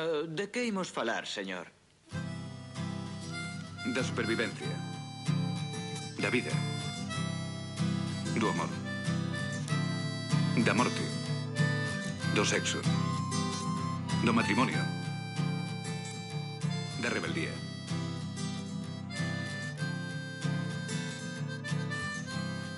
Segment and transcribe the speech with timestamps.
[0.00, 1.66] Uh, de que imos falar, señor?
[3.94, 4.72] Da supervivencia.
[6.18, 6.52] Da vida.
[8.40, 8.70] Do amor.
[10.64, 11.04] Da morte.
[12.34, 12.80] Do sexo.
[14.24, 14.80] Do matrimonio.
[17.02, 17.52] Da rebeldía.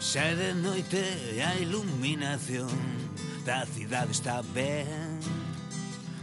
[0.00, 1.02] Xa é de noite
[1.39, 2.75] a iluminación
[3.46, 5.32] da cidade está ben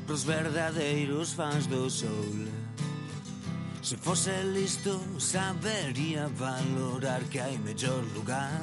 [0.09, 2.47] pros verdadeiros fans do sol.
[3.83, 8.59] Se fose listo sabería valorar que hai mellor lugar.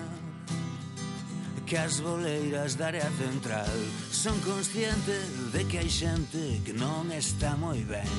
[1.64, 3.78] Que as boleiras da área central
[4.10, 5.16] Son consciente
[5.52, 8.10] de que hai xente que non está moi ben.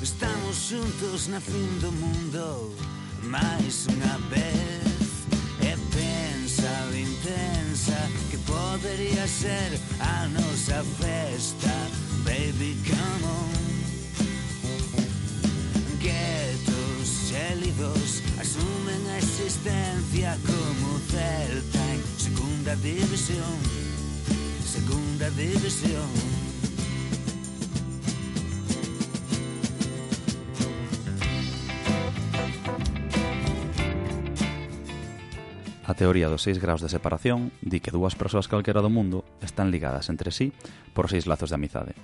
[0.00, 2.70] Estamos xuntos na fin do mundo
[3.26, 5.26] máis unha vez.
[5.66, 7.98] E pensa o intensa
[8.30, 12.07] que podería ser a nosa festa
[12.58, 13.48] baby, come on.
[16.00, 23.58] Guetos gélidos asumen a existencia como Celta en segunda división,
[24.64, 26.38] segunda división.
[35.84, 39.72] A teoría dos seis graus de separación di que dúas persoas calquera do mundo están
[39.72, 40.52] ligadas entre sí
[40.92, 41.94] por seis lazos de amizade.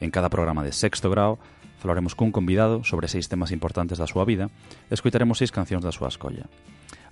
[0.00, 1.38] En cada programa de sexto grau
[1.80, 4.48] falaremos cun convidado sobre seis temas importantes da súa vida
[4.88, 6.48] e escoitaremos seis cancións da súa escolla.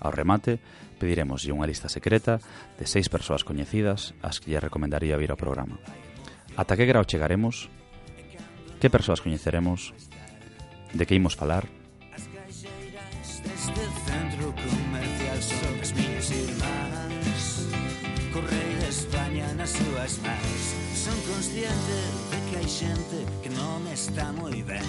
[0.01, 0.61] Ao remate,
[0.97, 2.41] pediremos unha lista secreta
[2.81, 5.77] de seis persoas coñecidas as que lle recomendaría vir ao programa.
[6.57, 7.69] Ata que grau chegaremos?
[8.81, 9.93] Que persoas coñeceremos?
[10.97, 11.69] De que imos falar?
[13.39, 16.89] Desde centro comercial son as irmás
[18.89, 21.99] España nas súas mans Son consciente
[22.31, 24.83] de que hai xente que non está moi ben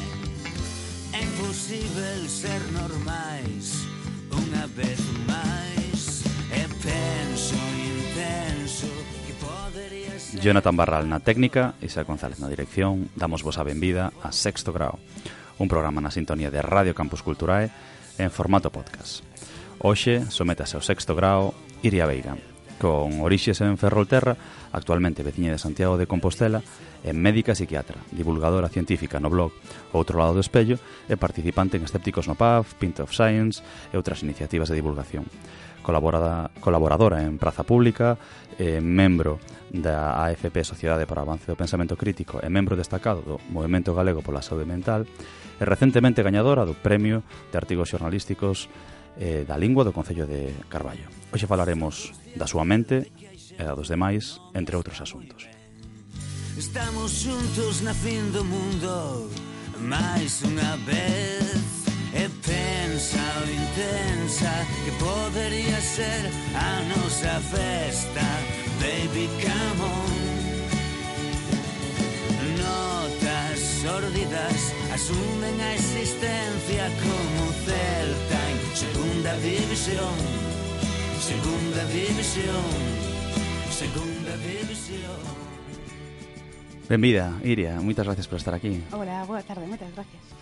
[1.14, 3.86] É imposible ser normais
[4.34, 4.98] unha vez
[5.30, 8.90] máis E eh, penso intenso
[9.30, 10.42] que podería ser...
[10.42, 13.14] Jonathan Barral na técnica, Isa González na dirección.
[13.14, 14.98] Damos vos a benvida a Sexto Grau
[15.62, 17.70] Un programa na sintonía de Radio Campus Culturae
[18.18, 19.22] en formato podcast.
[19.78, 21.54] Hoxe sométase ao sexto grau
[21.86, 22.49] Iria Veiga
[22.80, 24.40] con orixes en Ferrolterra,
[24.72, 26.64] actualmente veciña de Santiago de Compostela,
[27.04, 29.52] é médica e psiquiatra, divulgadora científica no blog
[29.92, 30.78] Outro lado do espello
[31.10, 35.26] e participante en Escépticos no PAF, Pint of Science e outras iniciativas de divulgación.
[35.82, 38.22] Colaborada, colaboradora en Praza Pública,
[38.62, 39.42] eh, membro
[39.74, 44.22] da AFP Sociedade para o Avance do Pensamento Crítico e membro destacado do Movimento Galego
[44.22, 45.10] pola Saúde Mental,
[45.58, 48.70] e recentemente gañadora do Premio de Artigos Xornalísticos
[49.18, 51.10] eh, da lingua do Concello de Carballo.
[51.34, 53.10] Hoxe falaremos da súa mente
[53.58, 55.50] e da dos demais, entre outros asuntos.
[56.60, 59.32] Estamos xuntos na fin do mundo
[59.80, 61.80] máis unha vez
[62.12, 64.52] E pensa o intensa
[64.84, 68.26] que podería ser a nosa festa
[68.82, 70.14] Baby, come on
[72.60, 78.39] Notas sórdidas asumen a existencia como celta
[78.74, 80.16] segunda división
[81.20, 82.66] Segunda división
[83.72, 85.50] Segunda división
[86.90, 88.82] Benvida, Iria, moitas gracias por estar aquí.
[88.90, 90.39] Hola, boa tarde, moitas gracias.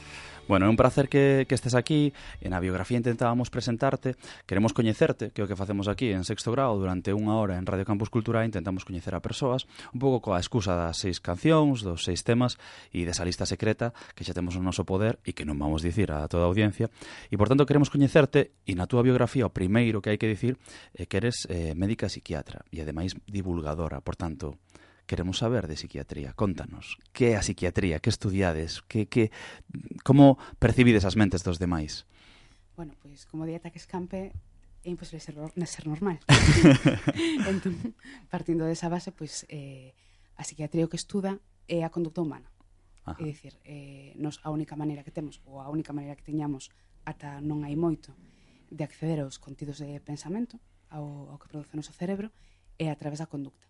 [0.48, 2.14] Bueno, é un placer que, que estés aquí.
[2.40, 4.16] En a biografía intentábamos presentarte,
[4.48, 7.68] queremos coñecerte, que é o que facemos aquí en sexto grado durante unha hora en
[7.68, 12.08] Radio Campus Cultura intentamos coñecer a persoas, un pouco coa excusa das seis cancións, dos
[12.08, 12.56] seis temas
[12.96, 16.16] e desa lista secreta que xa temos no noso poder e que non vamos dicir
[16.16, 16.88] a toda a audiencia.
[17.28, 20.56] E, por tanto, queremos coñecerte e na túa biografía o primeiro que hai que dicir
[20.96, 24.00] é que eres eh, médica psiquiatra e, ademais, divulgadora.
[24.00, 24.56] Por tanto,
[25.08, 26.36] Queremos saber de psiquiatría.
[26.36, 28.04] Contanos, que é a psiquiatría?
[28.04, 28.84] Que estudiades?
[28.84, 29.32] Que, que,
[30.04, 32.04] como percibides as mentes dos demais?
[32.76, 34.36] Bueno, pois, pues, como dieta que escampe,
[34.84, 36.20] é imposible ser, ser normal.
[37.48, 37.96] entón,
[38.28, 39.96] partindo desa base, pois, pues, eh,
[40.36, 41.40] a psiquiatría o que estuda
[41.72, 42.52] é a conducta humana.
[43.08, 43.16] Ajá.
[43.20, 46.72] É dicir, eh, nos a única maneira que temos, ou a única maneira que teñamos
[47.08, 48.12] ata non hai moito,
[48.68, 50.60] de acceder aos contidos de pensamento,
[50.92, 52.32] ao, ao que produce o noso cerebro,
[52.80, 53.67] é a través da conducta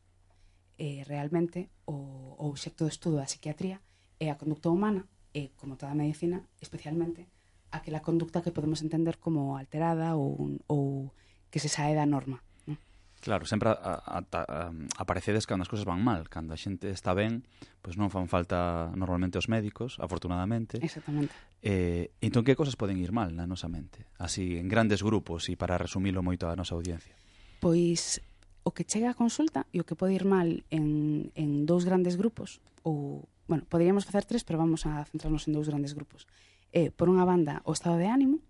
[0.78, 3.82] eh, realmente o, o obxecto de estudo da psiquiatría
[4.22, 7.28] é a conducta humana e, como toda a medicina, especialmente
[7.72, 11.14] aquela conducta que podemos entender como alterada ou, ou
[11.52, 12.42] que se sae da norma.
[12.66, 12.78] ¿no?
[13.20, 17.14] Claro, sempre a, a, a, aparecedes cando as cousas van mal, cando a xente está
[17.18, 17.44] ben,
[17.82, 20.80] pois non fan falta normalmente os médicos, afortunadamente.
[20.80, 21.34] Exactamente.
[21.62, 24.08] Eh, entón, que cousas poden ir mal na nosa mente?
[24.22, 27.18] Así, en grandes grupos e para resumilo moito a nosa audiencia.
[27.60, 28.22] Pois
[28.68, 32.20] o que chega a consulta e o que pode ir mal en, en dous grandes
[32.20, 36.28] grupos ou, bueno, poderíamos facer tres, pero vamos a centrarnos en dous grandes grupos.
[36.76, 38.44] Eh, por unha banda, o estado de ánimo,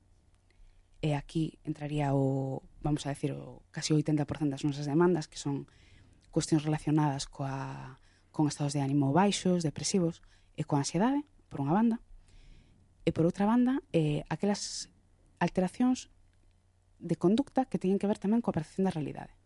[1.06, 5.70] e aquí entraría o, vamos a decir, o casi 80% das nosas demandas, que son
[6.34, 8.02] cuestións relacionadas coa,
[8.34, 10.26] con estados de ánimo baixos, depresivos,
[10.58, 12.02] e coa ansiedade, por unha banda,
[13.06, 14.90] e por outra banda, eh, aquelas
[15.38, 16.10] alteracións
[16.98, 19.38] de conducta que teñen que ver tamén coa percepción da realidade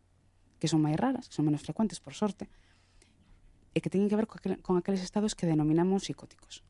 [0.62, 2.46] que son máis raras, que son menos frecuentes, por sorte,
[3.74, 6.62] e que teñen que ver co aquel, con aqueles estados que denominamos psicóticos.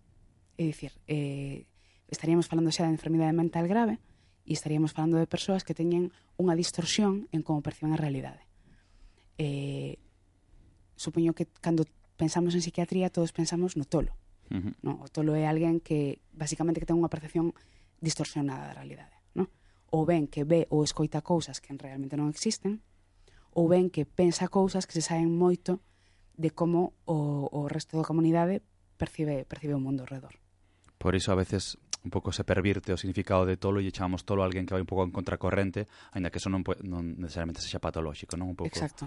[0.56, 1.68] É dicir, eh,
[2.08, 4.00] estaríamos falando xa de enfermidade mental grave
[4.48, 8.48] e estaríamos falando de persoas que teñen unha distorsión en como perciben a realidade.
[9.36, 10.00] Eh,
[10.96, 11.84] supoño que cando
[12.16, 14.14] pensamos en psiquiatría todos pensamos no tolo.
[14.54, 14.74] Uh -huh.
[14.86, 14.92] no?
[15.02, 17.52] O tolo é alguén que basicamente que ten unha percepción
[18.00, 19.16] distorsionada da realidade.
[19.34, 19.50] No?
[19.90, 22.86] Ou ben que ve ou escoita cousas que realmente non existen,
[23.52, 25.84] ou ben que pensa cousas que se saen moito
[26.40, 28.64] de como o, o resto da comunidade
[28.96, 30.36] percibe, percibe o mundo ao redor.
[30.98, 34.42] Por iso a veces un pouco se pervirte o significado de tolo e chamamos tolo
[34.42, 37.78] a alguén que vai un pouco en contracorrente, aínda que eso non, non necesariamente sexa
[37.78, 38.50] patolóxico, non?
[38.50, 38.74] Un pouco...
[38.74, 39.06] Exacto.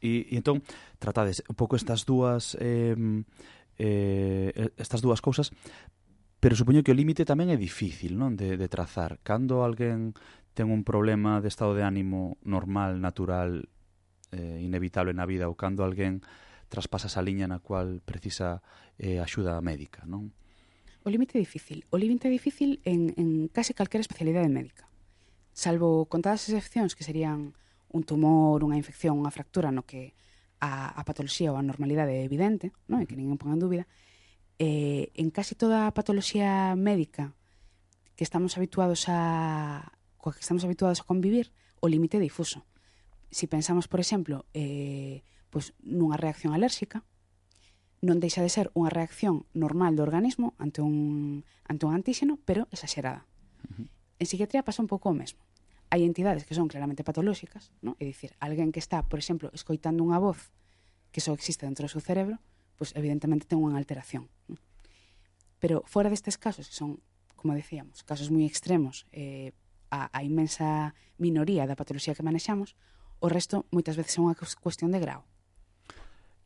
[0.00, 0.64] E, e entón,
[0.96, 2.56] tratades un pouco estas dúas...
[2.60, 2.96] Eh,
[3.78, 5.54] eh, estas dúas cousas,
[6.38, 9.18] Pero supoño que o límite tamén é difícil, non, de, de trazar.
[9.26, 10.14] Cando alguén
[10.54, 13.66] ten un problema de estado de ánimo normal, natural,
[14.30, 16.22] eh, inevitable na vida, ou cando alguén
[16.70, 18.62] traspasa esa liña na cual precisa
[19.02, 20.30] eh, axuda médica, non?
[21.02, 21.82] O límite é difícil.
[21.90, 24.86] O límite é difícil en, en case calquera especialidade médica.
[25.50, 27.56] Salvo contadas excepcións que serían
[27.90, 30.14] un tumor, unha infección, unha fractura no que
[30.60, 33.02] a, a patoloxía ou a normalidade é evidente, non?
[33.02, 33.84] e que ninguén ponga en dúbida,
[34.58, 37.34] eh, en casi toda a patoloxía médica
[38.18, 42.66] que estamos habituados a coa que estamos habituados a convivir, o límite difuso.
[43.30, 47.06] Si pensamos, por exemplo, eh, pois nunha reacción alérxica,
[48.02, 52.66] non deixa de ser unha reacción normal do organismo ante un, ante un antíxeno, pero
[52.70, 53.26] exagerada.
[53.66, 53.86] Uh -huh.
[54.18, 55.42] En psiquiatría pasa un pouco o mesmo.
[55.88, 57.96] Hai entidades que son claramente patolóxicas, ¿no?
[57.98, 60.52] é dicir, alguén que está, por exemplo, escoitando unha voz
[61.10, 62.38] que só existe dentro do seu cerebro,
[62.78, 64.30] pois evidentemente ten unha alteración.
[65.58, 67.02] Pero fora destes casos, que son,
[67.34, 69.50] como decíamos, casos moi extremos, eh,
[69.90, 72.78] a, a inmensa minoría da patoloxía que manexamos,
[73.18, 75.26] o resto moitas veces é unha cuestión de grau.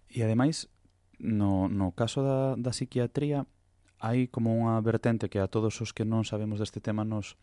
[0.08, 0.72] E ademais,
[1.20, 3.44] no, no caso da, da psiquiatría,
[4.00, 7.36] hai como unha vertente que a todos os que non sabemos deste tema nos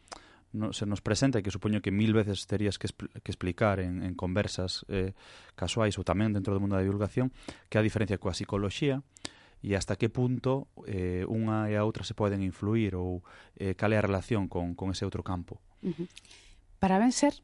[0.51, 4.03] no, se nos presenta que supoño que mil veces terías que, expl que explicar en,
[4.03, 5.13] en conversas eh,
[5.55, 7.29] casuais ou tamén dentro do mundo da divulgación
[7.69, 9.05] que a diferencia coa psicoloxía
[9.61, 13.21] e hasta que punto eh, unha e a outra se poden influir ou
[13.59, 15.59] eh, cal é a relación con, con ese outro campo.
[15.83, 16.07] Uh -huh.
[16.79, 17.43] Para vencer,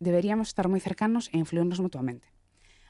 [0.00, 2.32] deberíamos estar moi cercanos e influirnos mutuamente.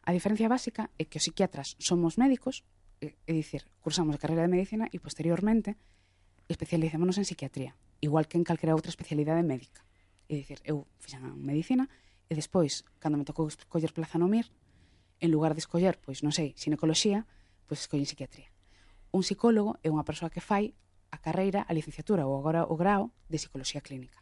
[0.07, 2.65] A diferencia básica é que os psiquiatras somos médicos,
[3.03, 5.77] é dicir, cursamos a carreira de medicina e posteriormente
[6.49, 9.83] especializámonos en psiquiatría igual que en calquera outra especialidade médica.
[10.29, 11.89] É dicir, eu fixan a medicina
[12.29, 14.47] e despois, cando me tocou escoller plaza no MIR,
[15.21, 17.27] en lugar de escoller, pois non sei, ginecoloxía,
[17.67, 18.53] pois escollen psiquiatría.
[19.11, 20.77] Un psicólogo é unha persoa que fai
[21.11, 24.21] a carreira, a licenciatura ou agora o grao de psicoloxía clínica.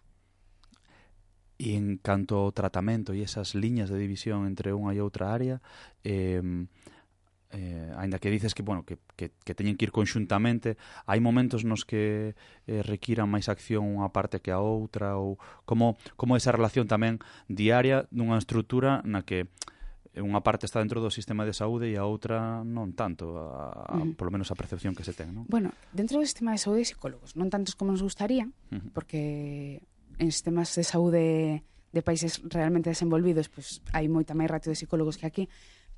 [1.59, 5.59] E en canto ao tratamento e esas liñas de división entre unha e outra área,
[6.07, 6.41] eh,
[7.53, 10.77] eh, aínda que dices que bueno que, que, que teñen que ir conxuntamente
[11.07, 12.35] hai momentos nos que
[12.67, 17.23] eh, requiran máis acción unha parte que a outra ou como, como esa relación tamén
[17.47, 19.47] diaria dunha estrutura na que
[20.17, 24.01] unha parte está dentro do sistema de saúde e a outra non tanto, a, a,
[24.01, 24.17] uh -huh.
[24.17, 25.45] polo menos a percepción que se ten, non?
[25.45, 28.91] Bueno, dentro do sistema de saúde hai psicólogos, non tantos como nos gustaría, uh -huh.
[28.97, 29.85] porque
[30.17, 31.25] en sistemas de saúde
[31.93, 35.45] de países realmente desenvolvidos, pois pues, hai moita máis ratio de psicólogos que aquí,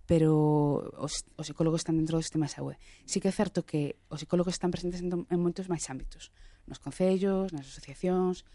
[0.09, 2.81] pero os, os psicólogos están dentro do sistema de saúde.
[3.05, 6.33] Sí que é certo que os psicólogos están presentes en, en moitos máis ámbitos,
[6.65, 8.49] nos concellos, nas asociacións,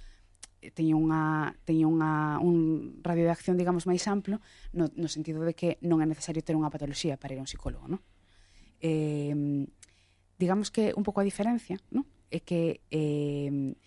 [0.66, 4.42] eh, teño unha teño unha un radio de acción digamos máis amplo
[4.74, 7.52] no, no sentido de que non é necesario ter unha patoloxía para ir a un
[7.52, 8.02] psicólogo, non?
[8.82, 9.70] Eh,
[10.42, 12.10] digamos que un pouco a diferencia, non?
[12.34, 13.78] É que eh,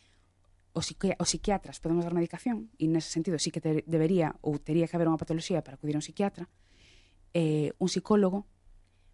[0.71, 4.55] os, psiqui os psiquiatras podemos dar medicación e nese sentido sí que te, debería ou
[4.63, 6.47] tería que haber unha patoloxía para acudir a un psiquiatra,
[7.37, 8.47] eh, un psicólogo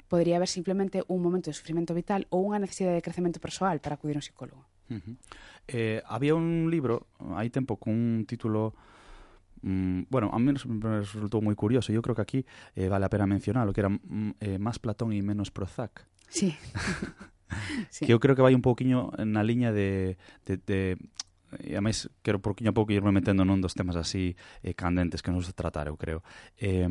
[0.06, 3.98] podría haber simplemente un momento de sufrimiento vital ou unha necesidade de crecemento persoal para
[3.98, 4.62] acudir a un psicólogo.
[4.86, 5.14] Uh -huh.
[5.66, 8.78] eh, había un libro, hai tempo, con un título
[9.66, 11.90] mm, bueno, a mí me resultó muy curioso.
[11.90, 12.40] Yo creo que aquí
[12.78, 16.06] eh, vale la pena mencionar lo que era mm, eh, más Platón y menos Prozac.
[16.28, 16.54] Sí.
[17.90, 18.06] sí.
[18.06, 20.14] Que eu creo que vai un pouquiño na liña de,
[20.46, 20.78] de, de
[21.60, 25.32] e ademais quero pouquiño a pouco irme metendo non dos temas así eh, candentes que
[25.32, 26.24] nos tratar, eu creo.
[26.56, 26.88] Eh,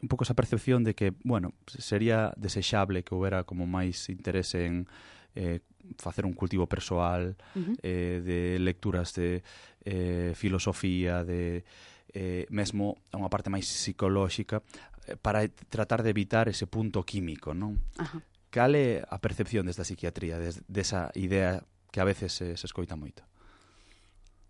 [0.00, 4.88] un pouco esa percepción de que, bueno, sería desexable que houbera como máis interese en
[5.36, 5.60] eh,
[5.98, 7.76] facer un cultivo persoal uh -huh.
[7.82, 9.42] eh, de lecturas de
[9.84, 11.64] eh, filosofía, de
[12.12, 14.64] eh, mesmo unha parte máis psicolóxica
[15.06, 17.78] eh, para tratar de evitar ese punto químico, non?
[18.00, 18.24] Ajá.
[18.50, 21.62] Cal é a percepción desta psiquiatría, des, desa idea
[21.94, 23.22] que a veces se, se escoita moito?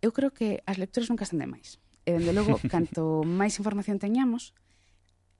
[0.01, 1.77] Eu creo que as lecturas nunca están de máis.
[2.09, 4.57] E, dende logo, canto máis información teñamos,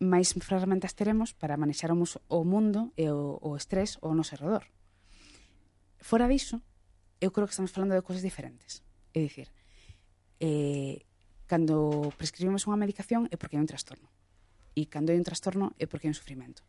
[0.01, 4.65] máis ferramentas teremos para manexarmos o mundo e o, o estrés ao noso redor.
[6.01, 6.65] Fora diso,
[7.21, 8.81] eu creo que estamos falando de cousas diferentes.
[9.13, 9.53] É dicir,
[10.41, 11.05] eh,
[11.45, 14.09] cando prescribimos unha medicación é porque hai un trastorno.
[14.73, 16.65] E cando hai un trastorno é porque hai un sufrimento.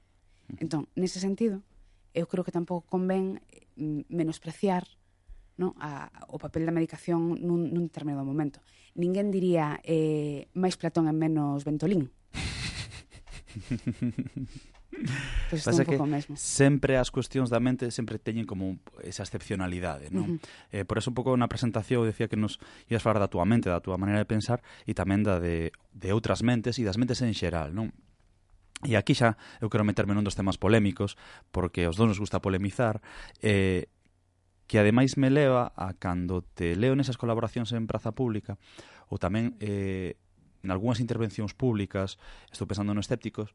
[0.59, 1.63] Entón, nese sentido,
[2.11, 3.39] eu creo que tampouco convén
[3.79, 4.83] mm, menospreciar
[5.55, 5.71] no?
[5.79, 8.59] a, o papel da medicación nun, nun determinado momento.
[9.00, 12.11] Ninguén diría eh, máis Platón e menos Ventolín,
[15.50, 16.36] Pois Pasa que mesmo.
[16.36, 20.27] sempre as cuestións da mente sempre teñen como esa excepcionalidade, non?
[20.27, 20.84] Uh -huh.
[20.84, 22.60] eh, por eso un pouco na presentación decía que nos
[22.91, 26.10] ias falar da túa mente, da túa maneira de pensar e tamén da de, de
[26.12, 27.96] outras mentes e das mentes en xeral, non?
[28.84, 31.15] E aquí xa eu quero meterme nun dos temas polémicos
[31.55, 33.00] porque os dous nos gusta polemizar
[33.39, 33.88] eh,
[34.67, 38.60] que ademais me leva a cando te leo nesas colaboracións en praza pública
[39.08, 40.20] ou tamén eh,
[40.71, 42.15] nalgúnas intervencións públicas,
[42.47, 43.51] estou pensando nos escépticos,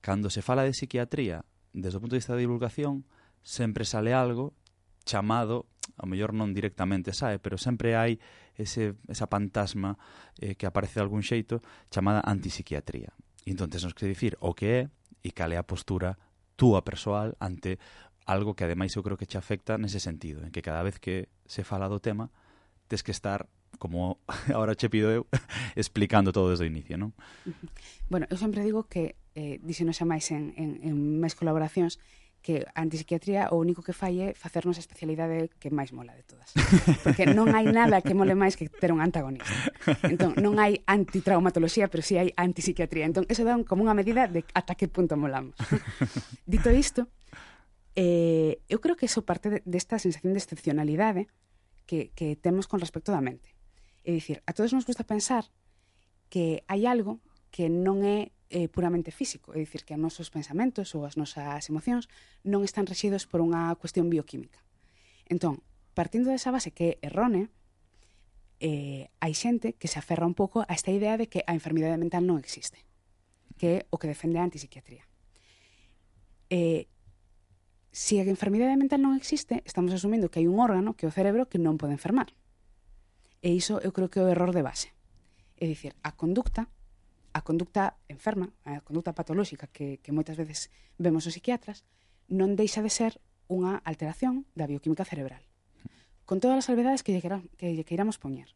[0.00, 1.44] cando se fala de psiquiatría,
[1.76, 3.04] desde o punto de vista da divulgación,
[3.44, 4.56] sempre sale algo
[5.04, 5.68] chamado,
[6.00, 8.16] ao mellor non directamente sae, pero sempre hai
[8.56, 9.96] ese, esa fantasma
[10.40, 11.60] eh, que aparece de algún xeito
[11.92, 13.12] chamada antipsiquiatría.
[13.44, 14.82] E entón tens que dicir o que é
[15.24, 16.20] e cal é a postura
[16.60, 17.80] túa persoal ante
[18.28, 21.32] algo que ademais eu creo que che afecta nese sentido, en que cada vez que
[21.48, 22.28] se fala do tema
[22.86, 23.48] tes que estar
[23.78, 24.18] como
[24.54, 25.24] ahora che pido eu,
[25.78, 27.14] explicando todo desde o inicio, non?
[28.10, 31.96] Bueno, eu sempre digo que, eh, díxenos a máis en, en, en máis colaboracións,
[32.42, 36.22] que a antipsiquiatría o único que fai é facernos a especialidade que máis mola de
[36.22, 36.54] todas.
[37.02, 39.50] Porque non hai nada que mole máis que ter un antagonista.
[40.06, 43.10] Entón, non hai antitraumatoloxía, pero si sí hai antipsiquiatría.
[43.10, 45.58] Entón, eso dá como unha medida de ata que punto molamos.
[46.46, 47.10] Dito isto,
[47.98, 51.26] eh, eu creo que eso parte desta de, de sensación de excepcionalidade
[51.84, 53.57] que, que temos con respecto da mente.
[54.08, 55.44] É dicir, a todos nos gusta pensar
[56.32, 57.20] que hai algo
[57.52, 61.68] que non é eh, puramente físico, é dicir, que os nosos pensamentos ou as nosas
[61.68, 62.08] emocións
[62.40, 64.64] non están rexidos por unha cuestión bioquímica.
[65.28, 65.60] Entón,
[65.92, 67.52] partindo desa base que é errónea,
[68.64, 72.00] eh, hai xente que se aferra un pouco a esta idea de que a enfermidade
[72.00, 72.88] mental non existe,
[73.60, 75.04] que é o que defende a antipsiquiatría.
[76.48, 76.88] Eh,
[77.92, 81.12] se si a enfermidade mental non existe, estamos asumindo que hai un órgano, que é
[81.12, 82.32] o cerebro, que non pode enfermar.
[83.42, 84.90] E iso eu creo que é o error de base.
[85.58, 86.66] É dicir, a conducta,
[87.34, 91.86] a conducta enferma, a conducta patolóxica que, que moitas veces vemos os psiquiatras,
[92.26, 95.42] non deixa de ser unha alteración da bioquímica cerebral.
[96.28, 98.52] Con todas as salvedades que lle, queira, que lle queiramos poñer.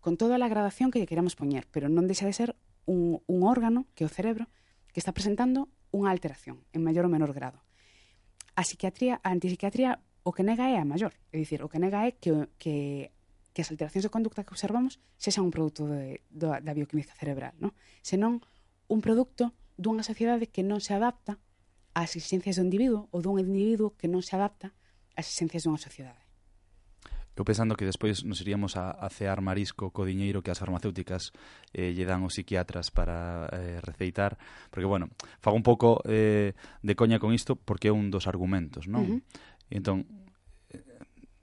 [0.00, 2.54] Con toda a gradación que lle queiramos poñer, pero non deixa de ser
[2.86, 4.46] un, un órgano que é o cerebro
[4.94, 7.60] que está presentando unha alteración en maior ou menor grado.
[8.56, 12.06] A psiquiatría, a antipsiquiatría o que nega é a maior, é dicir, o que nega
[12.06, 13.10] é que, que
[13.52, 17.52] que as alteracións de conducta que observamos sexan un produto de, da, da bioquímica cerebral,
[17.60, 17.72] non?
[18.00, 18.40] senón
[18.88, 21.40] un produto dunha sociedade que non se adapta
[21.92, 24.72] ás exigencias do individuo ou dun individuo que non se adapta
[25.16, 26.22] ás exigencias dunha sociedade.
[27.32, 31.32] Eu pensando que despois nos iríamos a, a cear marisco co diñeiro que as farmacéuticas
[31.72, 34.36] eh, lle dan os psiquiatras para eh, receitar,
[34.68, 35.08] porque, bueno,
[35.40, 36.52] fago un pouco eh,
[36.84, 39.04] de coña con isto porque é un dos argumentos, non?
[39.04, 39.20] Uh -huh.
[39.72, 40.04] Entón,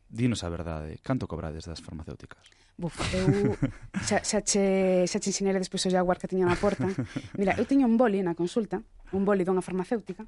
[0.09, 2.41] Dinos a verdade, canto cobrades das farmacéuticas?
[2.81, 3.53] Buf, eu
[4.01, 6.89] xa, xa, che, xa che ensinere despois o jaguar que tiña na porta.
[7.37, 8.81] Mira, eu teño un boli na consulta,
[9.13, 10.25] un boli dunha farmacéutica,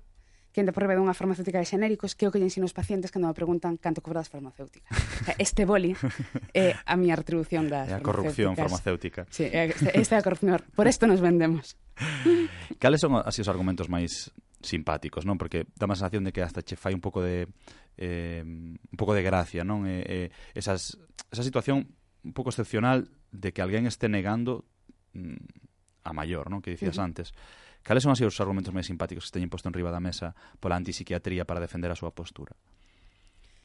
[0.51, 2.75] que ainda por riba dunha farmacéutica de xenéricos, que é o que lle ensino os
[2.75, 4.91] pacientes cando me preguntan canto cobra das farmacéuticas.
[5.39, 5.95] Este boli
[6.51, 9.25] é a miña retribución das É a corrupción farmacéutica.
[9.31, 10.59] Sí, esta é a corrupción.
[10.75, 11.79] Por isto nos vendemos.
[12.77, 14.29] Cales son así os argumentos máis
[14.63, 15.37] simpáticos, non?
[15.37, 17.49] Porque dá a sensación de que hasta che fai un pouco de
[17.97, 19.85] eh, un pouco de gracia, non?
[19.85, 20.97] Eh, eh, esas,
[21.29, 24.65] esa situación un pouco excepcional de que alguén este negando
[25.13, 26.61] mm, a maior, non?
[26.61, 27.09] Que dicías uh -huh.
[27.09, 27.33] antes.
[27.81, 30.77] Cales son así os argumentos máis simpáticos que teñen posto en riba da mesa pola
[30.77, 32.53] antipsiquiatría para defender a súa postura?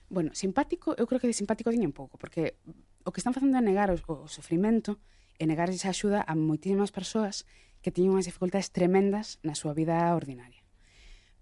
[0.08, 2.56] Bueno, simpático, eu creo que de simpático tiñen pouco, porque
[3.04, 4.96] o que están facendo é negar o, o sofrimento
[5.36, 7.44] e negar esa axuda a moitísimas persoas
[7.84, 10.65] que teñen unhas dificultades tremendas na súa vida ordinaria.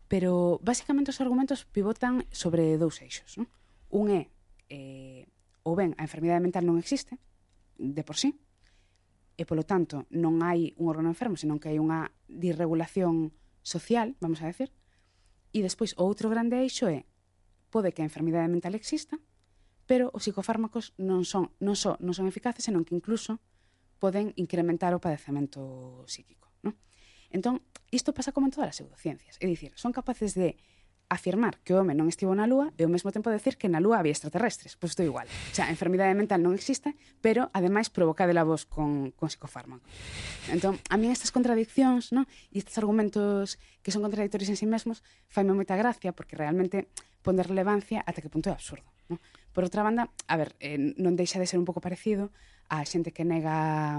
[0.08, 3.40] Pero basicamente os argumentos pivotan sobre dous eixos.
[3.40, 3.48] Non?
[3.90, 4.22] Un é,
[4.68, 5.24] eh,
[5.64, 7.16] ou ben, a enfermidade mental non existe,
[7.78, 8.36] de por sí,
[9.34, 13.34] e polo tanto non hai un órgano enfermo, senón que hai unha disregulación
[13.66, 14.70] social, vamos a decir,
[15.50, 17.02] e despois o outro grande eixo é
[17.74, 19.18] pode que a enfermidade mental exista,
[19.90, 23.42] pero os psicofármacos non son non só non son eficaces, senón que incluso
[23.98, 26.53] poden incrementar o padecemento psíquico.
[27.34, 29.42] Entón, isto pasa como en todas as pseudociencias.
[29.42, 30.54] É dicir, son capaces de
[31.10, 33.82] afirmar que o home non estivo na Lúa e ao mesmo tempo decir que na
[33.82, 34.78] Lúa había extraterrestres.
[34.78, 35.26] Pois isto igual.
[35.26, 39.82] O sea, a enfermidade mental non existe, pero ademais provocadela voz con, con psicofármaco.
[40.48, 42.24] Entón, a min estas contradiccións, no?
[42.54, 46.86] e estes argumentos que son contradictorios en sí mesmos, faime moita gracia porque realmente
[47.26, 48.86] pon de relevancia ata que punto é absurdo.
[49.10, 49.18] No?
[49.50, 52.30] Por outra banda, a ver, eh, non deixa de ser un pouco parecido
[52.70, 53.98] a xente que nega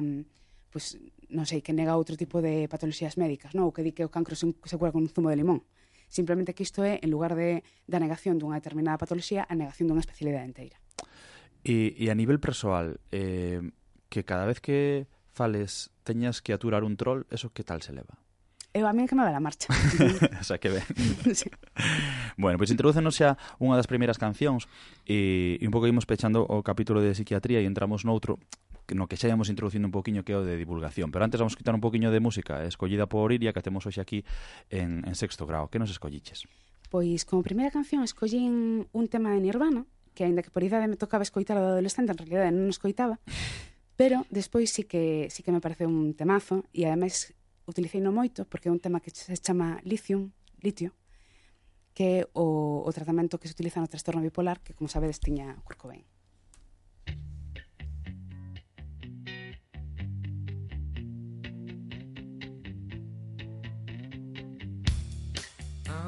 [0.75, 3.69] pues, non sei, que nega outro tipo de patoloxías médicas, non?
[3.69, 5.65] Ou que di que o cancro se, se cura con un zumo de limón.
[6.07, 10.03] Simplemente que isto é, en lugar de, da negación dunha determinada patoloxía, a negación dunha
[10.03, 10.77] especialidade inteira.
[11.65, 13.59] E, e a nivel persoal, eh,
[14.09, 18.21] que cada vez que fales teñas que aturar un troll, eso que tal se leva?
[18.75, 19.71] Eu a mí que me va a marcha.
[20.41, 20.83] o sea, que ben.
[21.35, 21.49] sí.
[22.35, 24.67] Bueno, pois pues introducenos xa unha das primeiras cancións
[25.07, 28.35] e, e un pouco imos pechando o capítulo de psiquiatría e entramos noutro
[28.93, 31.09] no que xa íamos introducindo un poquinho que é o de divulgación.
[31.09, 33.97] Pero antes vamos quitar un poquinho de música eh, escollida por Iria que temos hoxe
[33.97, 34.21] aquí
[34.69, 35.73] en, en sexto grado.
[35.73, 36.45] Que nos escolliches?
[36.93, 40.95] Pois como primeira canción escollín un tema de Nirvana, que aínda que por idade me
[40.95, 43.17] tocaba escoitar do adolescente, en realidad non escoitaba,
[43.97, 47.33] pero despois sí que sí que me parece un temazo e ademais
[47.65, 50.29] utilicei no moito porque é un tema que se chama lithium,
[50.61, 50.93] litio,
[51.95, 55.57] que é o, o tratamento que se utiliza no trastorno bipolar que, como sabedes, tiña
[55.63, 56.03] Kurt Cobain.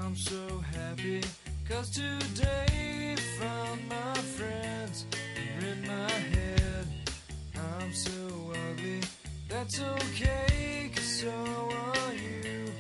[0.08, 1.22] I'm so happy.
[1.68, 6.88] Cause today found my friends are in my head.
[7.54, 9.02] I'm so ugly.
[9.50, 12.72] That's okay cause so are you.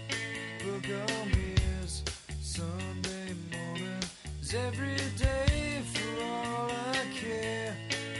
[0.64, 2.02] Book on mirrors
[2.40, 4.04] Sunday morning.
[4.42, 7.76] Is every day for all I care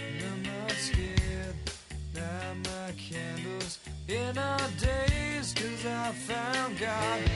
[0.10, 1.56] and I'm not scared.
[2.14, 7.27] Light my candles in our days cause I found God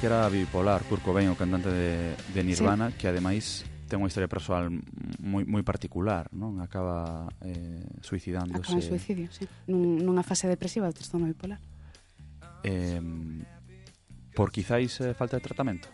[0.00, 2.96] que era bipolar, Kurt Cobain, o cantante de, de Nirvana, sí.
[2.96, 4.72] que ademais ten unha historia persoal
[5.20, 6.56] moi moi particular, non?
[6.64, 8.64] Acaba eh, suicidándose.
[8.64, 9.44] Acaba en suicidio, sí.
[9.68, 11.60] Nun, nunha fase depresiva do trastorno bipolar.
[12.64, 12.96] Eh,
[14.32, 15.92] por quizáis eh, falta de tratamento?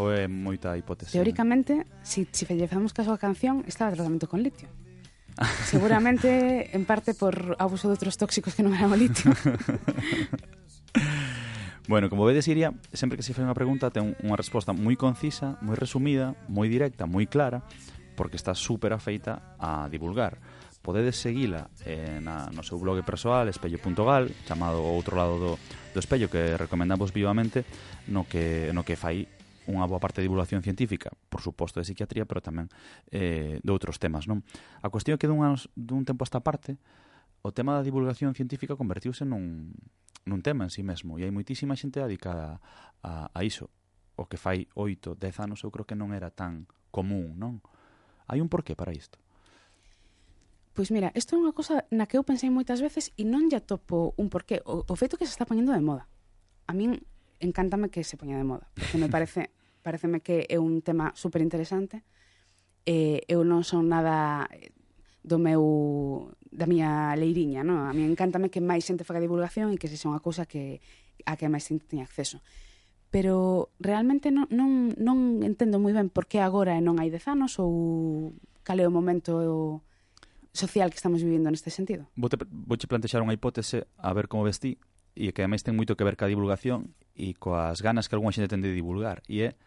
[0.00, 1.12] Ou é moita hipótese?
[1.12, 4.72] Teóricamente, se si, si fallezamos caso a canción, estaba tratamento con litio.
[5.68, 9.28] Seguramente, en parte, por abuso de outros tóxicos que non eran o litio.
[11.88, 15.54] Bueno, como vedes, Iria, sempre que se fai unha pregunta ten unha resposta moi concisa,
[15.62, 17.62] moi resumida, moi directa, moi clara,
[18.18, 20.42] porque está super afeita a divulgar.
[20.82, 25.52] Podedes seguila eh, na, no seu blog persoal espello.gal, chamado o outro lado do,
[25.94, 27.62] do espello, que recomendamos vivamente,
[28.10, 29.30] no que, no que fai
[29.70, 32.66] unha boa parte de divulgación científica, por suposto de psiquiatría, pero tamén
[33.14, 34.42] eh, de outros temas, non?
[34.82, 35.38] A cuestión é que dun,
[35.78, 36.82] dun tempo a esta parte,
[37.46, 39.70] o tema da divulgación científica convertiuse nun,
[40.26, 42.58] nun tema en sí mesmo e hai moitísima xente dedicada
[43.00, 43.70] a, a iso
[44.16, 47.62] o que fai oito, dez anos eu creo que non era tan común, non?
[48.26, 49.20] Hai un porqué para isto?
[50.72, 53.60] Pois mira, isto é unha cosa na que eu pensei moitas veces e non lle
[53.62, 54.60] topo un porqué.
[54.64, 56.08] O, o feito que se está poñendo de moda.
[56.66, 57.00] A min
[57.40, 59.52] encántame que se poña de moda, porque me parece
[59.86, 62.02] pareceme que é un tema super interesante.
[62.88, 64.48] Eh, eu non son nada
[65.22, 67.84] do meu da miña leiriña, non?
[67.84, 70.80] A mí encántame que máis xente faga divulgación e que sexa unha cousa que
[71.28, 72.40] a que máis xente teña acceso.
[73.12, 77.28] Pero realmente non, non, non entendo moi ben por que agora e non hai dez
[77.28, 78.32] anos ou
[78.64, 79.84] cal é o momento
[80.56, 82.08] social que estamos vivindo neste sentido.
[82.16, 84.80] Vou te, vou te plantexar unha hipótese a ver como vestí
[85.12, 88.48] e que ademais ten moito que ver ca divulgación e coas ganas que algunha xente
[88.48, 89.20] ten de divulgar.
[89.28, 89.60] E é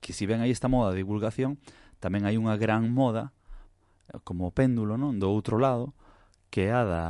[0.00, 1.60] que si ven aí esta moda de divulgación,
[2.00, 3.36] tamén hai unha gran moda
[4.24, 5.92] como o péndulo, non, do outro lado,
[6.48, 7.04] que é a da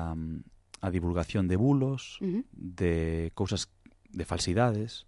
[0.79, 2.45] a divulgación de bulos, uh -huh.
[2.55, 2.95] de
[3.35, 3.67] cousas
[4.11, 5.07] de falsidades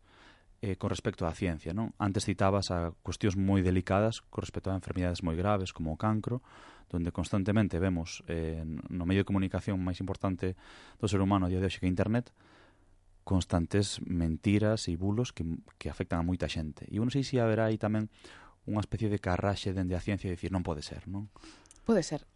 [0.63, 1.97] eh, con respecto á ciencia, non?
[1.97, 6.45] Antes citabas a cuestións moi delicadas con respecto a enfermidades moi graves como o cancro,
[6.93, 10.59] donde constantemente vemos eh, no medio de comunicación máis importante
[11.01, 12.29] do ser humano a día de hoxe que internet,
[13.25, 15.49] constantes mentiras e bulos que,
[15.81, 16.85] que afectan a moita xente.
[16.93, 18.13] E eu non sei se haberá aí tamén
[18.69, 21.33] unha especie de carraxe dende a ciencia e dicir non pode ser, non?
[21.85, 22.27] Pode ser.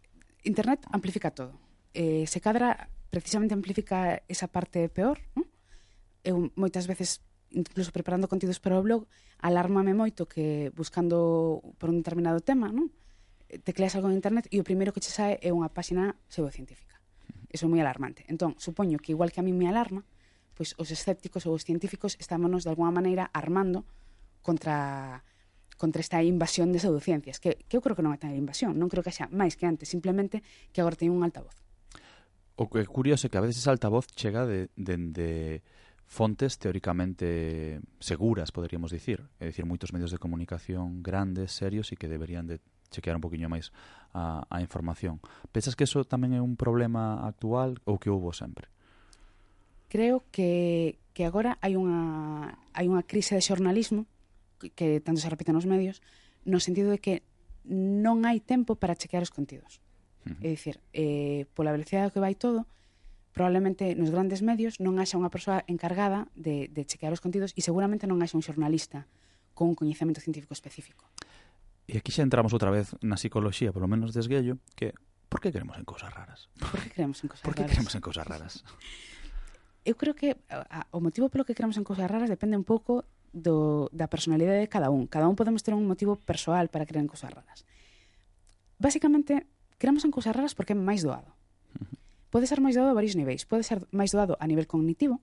[0.43, 1.57] Internet amplifica todo.
[1.93, 5.19] Eh, se cadra, precisamente amplifica esa parte peor.
[5.35, 5.45] ¿no?
[6.25, 7.21] Eu moitas veces,
[7.53, 9.05] incluso preparando contidos para o blog,
[9.39, 12.89] alármame moito que buscando por un determinado tema, non?
[13.49, 16.97] Eh, tecleas algo en internet e o primeiro que che sae é unha páxina pseudocientífica.
[17.53, 18.25] Eso é moi alarmante.
[18.25, 20.01] Entón, supoño que igual que a mí me alarma,
[20.57, 23.85] pois os escépticos ou os científicos estámonos de alguma maneira armando
[24.41, 25.21] contra
[25.77, 28.87] contra esta invasión de pseudociencias, que, que eu creo que non é tan invasión, non
[28.87, 31.55] creo que xa máis que antes, simplemente que agora teñen un altavoz.
[32.55, 35.29] O que é curioso é que a veces ese altavoz chega de, de, de
[36.07, 39.27] fontes teóricamente seguras, poderíamos dicir.
[39.43, 43.51] É dicir, moitos medios de comunicación grandes, serios e que deberían de chequear un poquinho
[43.51, 43.75] máis
[44.15, 45.19] a, a información.
[45.51, 48.71] Pensas que eso tamén é un problema actual ou que houbo sempre?
[49.91, 54.07] Creo que, que agora hai unha, hai unha crise de xornalismo
[54.57, 56.01] que tanto se repite nos medios,
[56.45, 57.23] no sentido de que
[57.65, 59.81] non hai tempo para chequear os contidos.
[60.25, 60.45] Uh -huh.
[60.45, 62.69] É dicir, eh, pola velocidade que vai todo,
[63.35, 67.61] probablemente nos grandes medios non haxa unha persoa encargada de, de chequear os contidos e
[67.61, 69.09] seguramente non haxa un xornalista
[69.51, 71.03] con un coñecemento científico específico.
[71.85, 74.95] E aquí xa entramos outra vez na psicología, polo menos desguello, que
[75.27, 76.47] por que queremos en cousas raras?
[76.57, 77.51] Por que queremos en cousas raras?
[77.51, 78.53] Por que queremos en cousas raras?
[79.85, 82.65] Eu creo que a, a, o motivo polo que queremos en cousas raras depende un
[82.65, 85.11] pouco do, da personalidade de cada un.
[85.11, 87.67] Cada un podemos ter un motivo persoal para creer en cousas raras.
[88.79, 89.45] Básicamente,
[89.77, 91.35] creamos en cousas raras porque é máis doado.
[92.31, 93.43] Pode ser máis doado a varios niveis.
[93.43, 95.19] Pode ser máis doado a nivel cognitivo,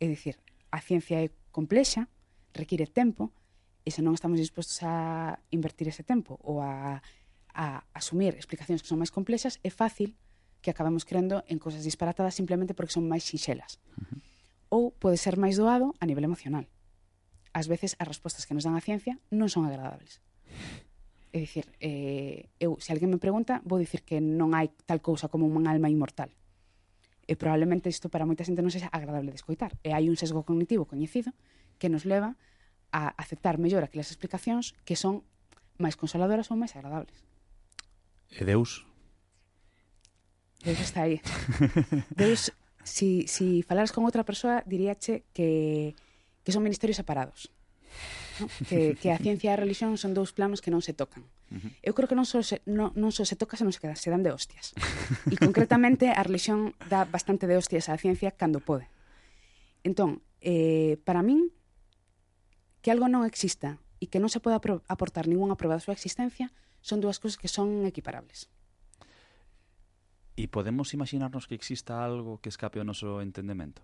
[0.00, 0.40] é dicir,
[0.72, 2.08] a ciencia é complexa,
[2.56, 3.28] require tempo,
[3.84, 7.00] e se non estamos dispostos a invertir ese tempo ou a,
[7.52, 10.16] a asumir explicacións que son máis complexas, é fácil
[10.60, 13.80] que acabamos crendo en cousas disparatadas simplemente porque son máis sinxelas.
[13.96, 14.20] Uh -huh.
[14.68, 16.68] Ou pode ser máis doado a nivel emocional
[17.58, 20.22] ás veces as respostas que nos dan a ciencia non son agradables.
[21.34, 25.26] É dicir, eh, eu, se alguén me pregunta, vou dicir que non hai tal cousa
[25.26, 26.30] como un alma inmortal.
[27.28, 29.74] E probablemente isto para moita xente non sexa agradable de escoitar.
[29.82, 31.34] E hai un sesgo cognitivo coñecido
[31.76, 32.38] que nos leva
[32.94, 35.26] a aceptar mellor aquelas explicacións que son
[35.76, 37.20] máis consoladoras ou máis agradables.
[38.32, 38.88] E Deus?
[40.64, 41.20] Deus está aí.
[42.16, 45.92] Deus, si, si falaras con outra persoa, diríache que
[46.48, 47.52] que son ministerios separados.
[48.40, 48.48] No?
[48.64, 51.28] Que, que a ciencia e a religión son dous planos que non se tocan.
[51.52, 51.70] Uh -huh.
[51.84, 54.08] Eu creo que non só se, non, non só se toca, senón se, queda, se
[54.08, 54.72] dan de hostias.
[55.28, 58.88] E concretamente a religión dá bastante de hostias á ciencia cando pode.
[59.84, 61.52] Entón, eh, para min,
[62.80, 64.56] que algo non exista e que non se poda
[64.88, 66.48] aportar ninguna prova da súa existencia
[66.80, 68.48] son dúas cousas que son equiparables.
[70.38, 73.82] E podemos imaginarnos que exista algo que escape ao noso entendemento?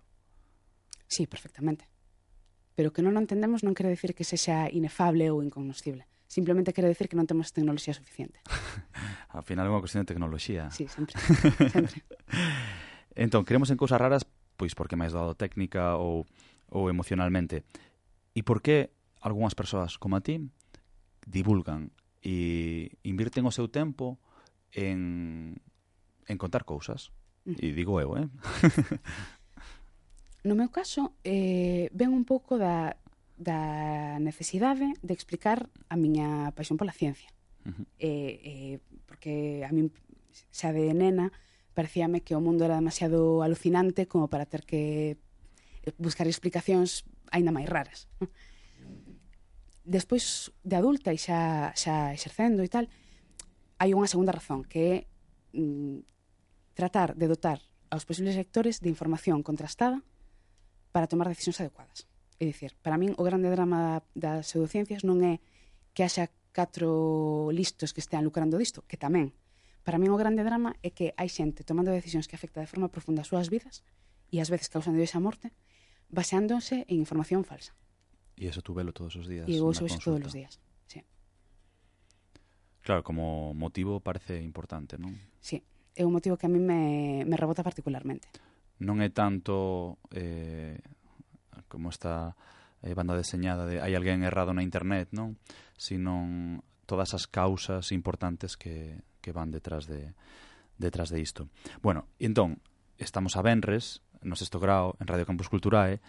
[1.05, 1.85] Sí, perfectamente
[2.75, 6.05] pero que non o entendemos non quere decir que sexa inefable ou incognoscible.
[6.27, 8.43] Simplemente quere decir que non temos tecnoloxía suficiente.
[9.35, 10.67] Ao final é unha cuestión de tecnoloxía.
[10.75, 11.15] Sí, sempre.
[11.75, 12.03] sempre.
[13.15, 14.27] entón, creemos en cousas raras,
[14.59, 16.27] pois porque máis dado técnica ou,
[16.67, 17.63] ou emocionalmente.
[18.35, 18.91] E por que
[19.23, 20.43] algunhas persoas como a ti
[21.23, 24.19] divulgan e invirten o seu tempo
[24.75, 25.55] en,
[26.27, 27.15] en contar cousas?
[27.47, 27.55] Mm.
[27.61, 28.27] E digo eu, eh?
[30.45, 33.01] No meu caso, eh, ven un pouco da,
[33.33, 37.33] da necesidade de explicar a miña paixón pola ciencia.
[37.65, 37.85] Uh -huh.
[37.97, 38.75] eh, eh,
[39.09, 39.89] porque a min
[40.53, 41.33] xa de nena
[41.73, 45.17] parecíame que o mundo era demasiado alucinante como para ter que
[45.81, 48.05] eh, buscar explicacións aínda máis raras.
[49.81, 52.85] Despois de adulta e xa, xa exercendo e tal,
[53.81, 54.95] hai unha segunda razón que é
[55.57, 56.05] mm,
[56.77, 60.05] tratar de dotar aos posibles lectores de información contrastada
[60.95, 62.07] para tomar decisións adecuadas.
[62.39, 65.43] É dicir, para min o grande drama da, das pseudociencias non é
[65.91, 69.35] que haxa catro listos que estean lucrando disto, que tamén.
[69.83, 72.87] Para min o grande drama é que hai xente tomando decisións que afecta de forma
[72.87, 73.83] profunda as súas vidas
[74.31, 75.51] e ás veces causando esa morte
[76.07, 77.75] baseándose en información falsa.
[78.39, 79.51] E eso tú velo todos os días.
[79.51, 81.03] E eu uso todos os días, sí.
[82.87, 85.11] Claro, como motivo parece importante, non?
[85.43, 85.59] Sí,
[85.91, 88.31] é un motivo que a mí me, me rebota particularmente
[88.81, 90.79] non é tanto eh,
[91.67, 92.35] como esta
[92.83, 95.39] eh, banda deseñada de hai alguén errado na internet, non?
[95.79, 100.13] Sino todas as causas importantes que, que van detrás de
[100.77, 101.47] detrás de isto.
[101.81, 102.59] Bueno, entón,
[102.97, 106.03] estamos a Benres, no sexto grau, en Radio Campus Culturae,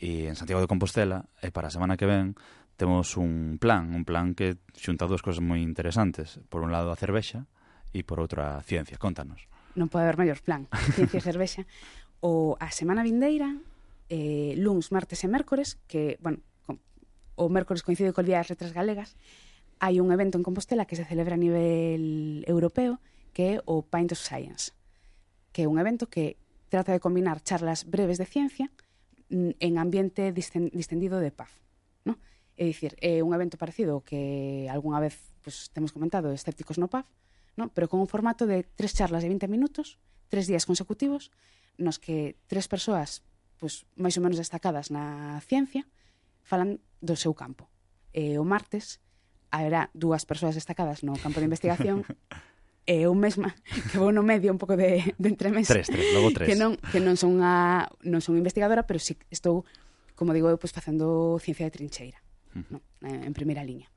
[0.00, 2.36] e en Santiago de Compostela, e para a semana que ven
[2.80, 6.40] temos un plan, un plan que xunta dúas cosas moi interesantes.
[6.48, 7.44] Por un lado a cervexa
[7.92, 8.96] e por outra a ciencia.
[8.96, 9.44] Contanos.
[9.76, 10.64] Non pode haber maior plan,
[10.96, 11.62] ciencia e cervexa.
[12.20, 13.56] o a semana vindeira,
[14.08, 16.40] eh, luns, martes e mércores, que, bueno,
[17.40, 19.16] o mércores coincide co Día das Letras Galegas,
[19.80, 23.00] hai un evento en Compostela que se celebra a nivel europeo
[23.32, 24.76] que é o Pint of Science,
[25.56, 26.36] que é un evento que
[26.68, 28.68] trata de combinar charlas breves de ciencia
[29.32, 31.50] mm, en ambiente distendido de paz.
[32.04, 32.20] ¿no?
[32.60, 37.08] É dicir, é un evento parecido que algunha vez pues, temos comentado, escépticos no paz,
[37.56, 37.72] ¿no?
[37.72, 39.96] pero con un formato de tres charlas de 20 minutos,
[40.28, 41.32] tres días consecutivos,
[41.80, 43.24] nos que tres persoas
[43.56, 45.88] pois, máis ou menos destacadas na ciencia
[46.44, 47.68] falan do seu campo.
[48.12, 49.00] E o martes
[49.50, 52.04] haberá dúas persoas destacadas no campo de investigación
[52.90, 53.54] e eu mesma
[53.92, 55.76] que vou no medio un pouco de, de entremesa.
[55.76, 56.48] Tres, tres, logo tres.
[56.48, 59.68] Que non, que non son, a, non son investigadora, pero si estou,
[60.16, 62.18] como digo eu, pues, facendo ciencia de trincheira,
[62.56, 62.66] uh -huh.
[62.72, 62.78] no?
[63.04, 63.92] en primeira liña.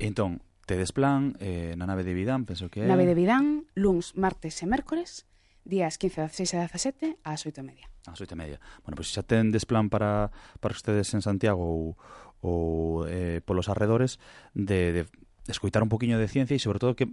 [0.00, 2.88] Entón, tedes plan eh, na nave de Vidán, penso que é...
[2.88, 5.28] Nave de Vidán, luns, martes e mércores,
[5.66, 7.86] días 15, 16 e 17 ás 8 e media.
[8.06, 8.58] Ás 8 e media.
[8.86, 10.30] Bueno, pois pues, xa tendes plan para,
[10.62, 11.98] para ustedes en Santiago ou,
[12.40, 14.22] ou eh, polos arredores
[14.54, 15.02] de, de
[15.50, 17.10] escoitar un poquinho de ciencia e sobre todo que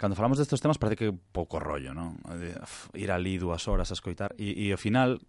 [0.00, 2.16] cando falamos destes temas parece que pouco rollo, non?
[2.96, 5.20] Ir ali dúas horas a escoitar e, e ao final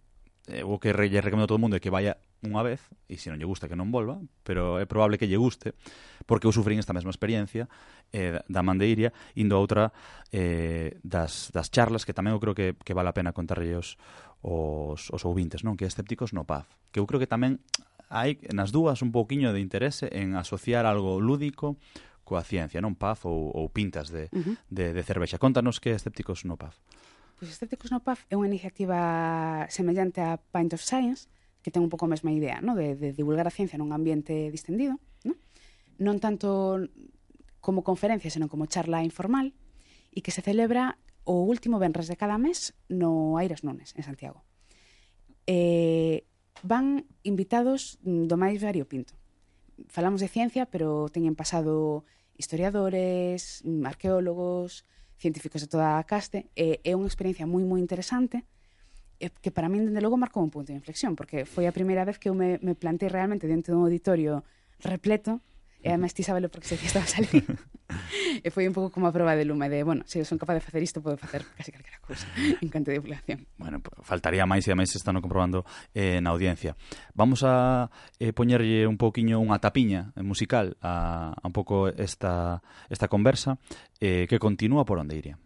[0.48, 3.14] eh, o que lle recomendo a todo o mundo é que vaya unha vez, e
[3.22, 5.78] se non lle gusta que non volva, pero é probable que lle guste,
[6.26, 7.70] porque eu sufrín esta mesma experiencia
[8.10, 9.94] eh, da Mandeiria, indo a outra
[10.34, 13.94] eh, das, das charlas, que tamén eu creo que, que vale a pena contarlle os,
[14.42, 15.78] os, os ouvintes, non?
[15.78, 16.66] Que escépticos no paz.
[16.90, 17.62] Que eu creo que tamén
[18.10, 21.78] hai nas dúas un pouquiño de interese en asociar algo lúdico
[22.26, 24.54] coa ciencia, non Paz ou, ou pintas de, uh -huh.
[24.70, 25.42] de, de cervexa.
[25.42, 26.78] Contanos que escépticos no paz.
[27.42, 31.26] Cos Estéticos no PAF é unha iniciativa semellante a Pint of Science,
[31.58, 32.78] que ten un pouco a mesma idea, no?
[32.78, 35.34] de, de divulgar a ciencia nun ambiente distendido, no?
[35.98, 36.78] non tanto
[37.58, 39.58] como conferencia, senón como charla informal,
[40.14, 44.46] e que se celebra o último venres de cada mes no Aires Nunes, en Santiago.
[45.50, 46.22] Eh,
[46.62, 49.18] van invitados do máis variopinto.
[49.90, 52.06] Falamos de ciencia, pero teñen pasado
[52.38, 54.86] historiadores, arqueólogos,
[55.22, 58.42] científicos de toda a caste, e é unha experiencia moi, moi interesante,
[59.38, 62.18] que para min, dende logo, marcou un punto de inflexión, porque foi a primeira vez
[62.18, 64.42] que eu me, me plantei realmente dentro dun auditorio
[64.82, 65.38] repleto
[65.82, 67.42] E además ti sabelo porque se que estabas ali.
[68.40, 70.38] e eh, foi un pouco como a prova de lume de, bueno, se eu son
[70.38, 72.26] capaz de facer isto, podo facer casi calquera cousa
[72.62, 73.44] en canto de población.
[73.58, 76.78] Bueno, faltaría máis e ademais están comprobando eh, na audiencia.
[77.12, 77.90] Vamos a
[78.22, 83.58] eh, poñerlle un pouquiño unha tapiña eh, musical a, a un pouco esta, esta conversa
[83.98, 85.36] eh, que continúa por onde iría.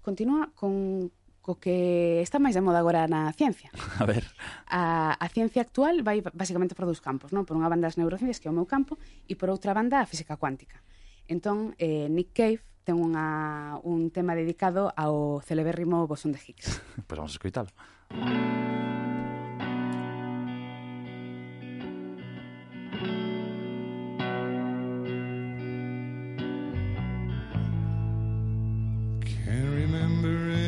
[0.00, 1.12] Continúa con
[1.50, 3.74] co que está máis de moda agora na ciencia.
[3.98, 4.22] A ver.
[4.70, 7.42] A, a ciencia actual vai basicamente por dous campos, non?
[7.42, 8.94] Por unha banda as neurociencias, que é o meu campo,
[9.26, 10.78] e por outra banda a física cuántica.
[11.26, 16.78] Entón, eh, Nick Cave ten unha, un tema dedicado ao celebérrimo bosón de Higgs.
[17.10, 17.70] pois pues vamos a escoitalo.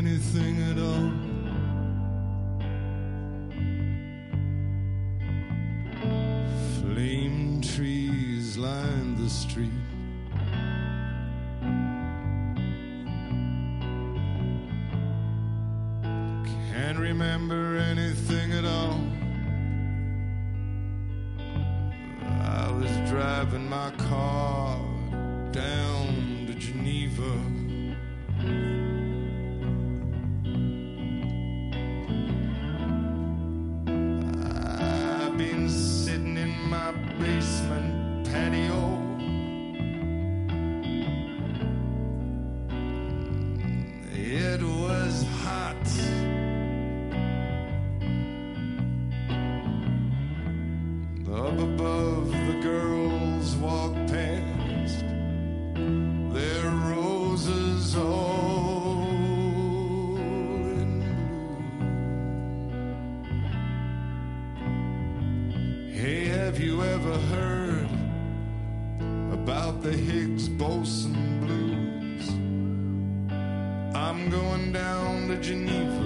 [0.04, 1.12] Anything at all.
[6.80, 9.70] Flame trees line the street.
[16.72, 19.00] Can't remember anything at all.
[22.40, 24.80] I was driving my car
[25.52, 27.61] down to Geneva.
[66.52, 67.88] Have you ever heard
[69.32, 72.28] about the Higgs boson blues?
[73.96, 76.01] I'm going down to Geneva,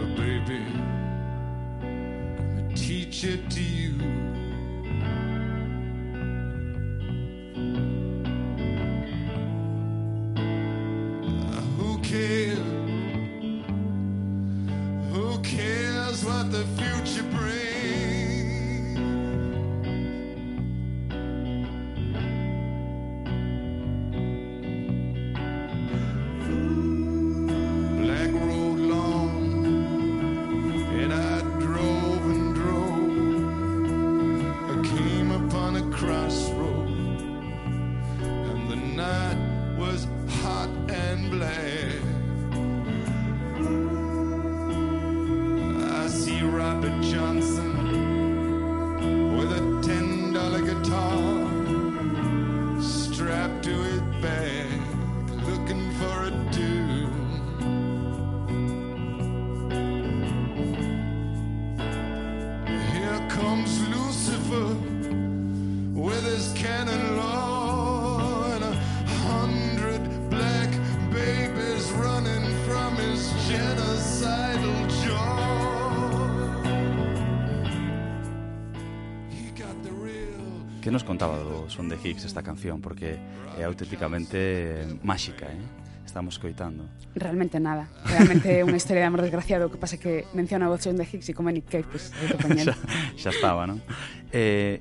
[80.86, 82.78] Que nos contaba do Son de Higgs esta canción?
[82.78, 83.18] Porque
[83.58, 85.58] é auténticamente máxica, eh?
[86.06, 86.86] estamos coitando.
[87.18, 87.90] Realmente nada.
[88.06, 89.66] Realmente é unha historia de amor desgraciado.
[89.66, 92.14] O que pasa que menciona a voz de Higgs e como Nick Cave, pues,
[92.62, 92.78] xa,
[93.18, 93.82] xa estaba, non?
[94.30, 94.78] Eh,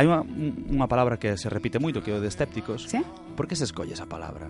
[0.00, 2.88] hai unha, unha palabra que se repite moito, que é o de escépticos.
[2.88, 3.04] ¿Sí?
[3.36, 4.48] Por que se escolle esa palabra?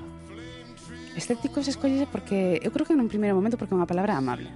[1.19, 4.55] Escépticos escolle porque, eu creo que nun primeiro momento, porque é unha palabra amable.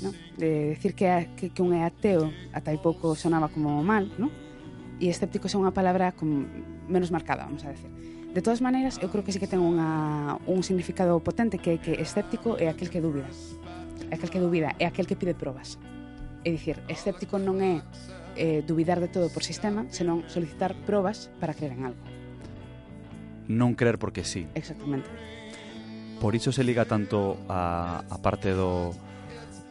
[0.00, 0.16] ¿no?
[0.40, 4.08] De decir que, a, que, que un é ateo ata hai pouco sonaba como mal,
[4.16, 4.32] non?
[5.02, 6.46] e escépticos é unha palabra con
[6.86, 7.90] menos marcada, vamos a decir.
[8.30, 11.78] De todas maneiras, eu creo que sí que ten unha, un significado potente que é
[11.82, 13.26] que escéptico é aquel que dúbida.
[14.08, 15.82] É aquel que dúbida, é aquel que pide probas.
[16.46, 17.82] É dicir, escéptico non é
[18.38, 22.02] eh, dubidar de todo por sistema, senón solicitar probas para creer en algo.
[23.50, 24.46] Non creer porque sí.
[24.54, 25.10] Exactamente.
[26.22, 28.94] Por iso se liga tanto a, a parte do,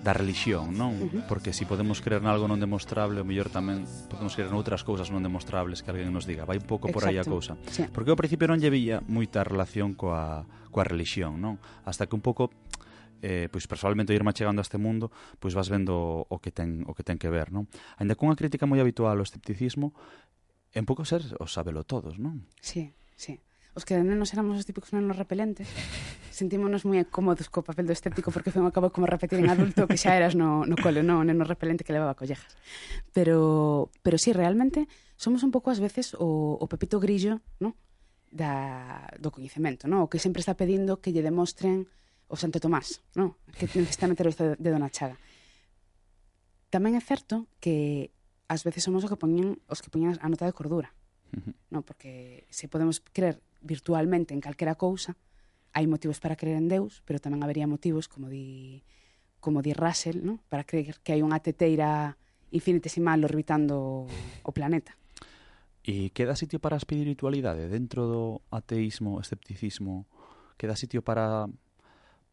[0.02, 0.98] da religión, non?
[1.30, 5.14] Porque se si podemos creer nalgo non demostrable, o mellor tamén podemos creer noutras cousas
[5.14, 6.44] non demostrables que alguén nos diga.
[6.50, 6.98] Vai un pouco Exacto.
[6.98, 7.54] por aí a cousa.
[7.70, 7.86] Sí.
[7.94, 11.62] Porque ao principio non lle vía moita relación coa, coa religión, non?
[11.86, 12.50] Hasta que un pouco
[13.22, 16.98] eh, pois personalmente irme chegando a este mundo, pois vas vendo o que ten o
[16.98, 17.70] que ten que ver, non?
[18.02, 19.94] Ainda cunha crítica moi habitual ao escepticismo,
[20.74, 22.50] en pouco ser o sabelo todos, non?
[22.58, 23.38] Sí, sí.
[23.72, 25.68] Os que de nenos éramos os típicos nenos repelentes.
[26.32, 29.88] Sentímonos moi cómodos co papel do escéptico porque foi un acabo como repetir en adulto
[29.88, 32.52] que xa eras no, no cole, no, o neno repelente que levaba collejas.
[33.16, 37.80] Pero, pero sí, realmente somos un pouco ás veces o, o pepito grillo, no?
[38.32, 40.04] da, do coñecemento, no?
[40.04, 41.86] o que sempre está pedindo que lle demostren
[42.32, 43.36] o Santo Tomás, no?
[43.60, 45.20] que necesita meter o dedo na chaga.
[46.72, 48.12] Tamén é certo que
[48.48, 50.96] ás veces somos o que poñen, os que poñen a nota de cordura.
[51.36, 51.54] Uh -huh.
[51.72, 55.16] No, porque se podemos creer virtualmente en calquera cousa,
[55.72, 58.84] hai motivos para creer en Deus, pero tamén habería motivos, como di,
[59.40, 60.44] como di Russell, ¿no?
[60.52, 62.20] para creer que hai unha teteira
[62.52, 64.06] infinitesimal orbitando
[64.44, 64.98] o planeta.
[65.82, 70.06] E queda sitio para a espiritualidade dentro do ateísmo, escepticismo?
[70.60, 71.50] Queda sitio para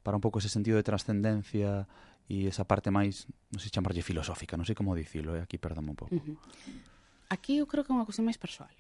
[0.03, 1.89] para un pouco ese sentido de trascendencia
[2.29, 5.41] e esa parte máis, non sei chamarlle filosófica, non sei como dicilo, eh?
[5.41, 6.13] aquí perdón un pouco.
[6.13, 6.37] Uh -huh.
[7.33, 8.73] Aquí eu creo que é unha cuestión máis persoal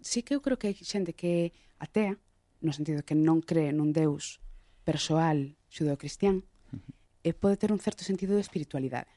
[0.00, 1.44] sí que eu creo que hai xente que é
[1.80, 2.16] atea,
[2.60, 4.40] no sentido que non cree nun Deus
[4.84, 6.92] persoal xudeocristián, uh -huh.
[7.24, 9.12] e pode ter un certo sentido de espiritualidade.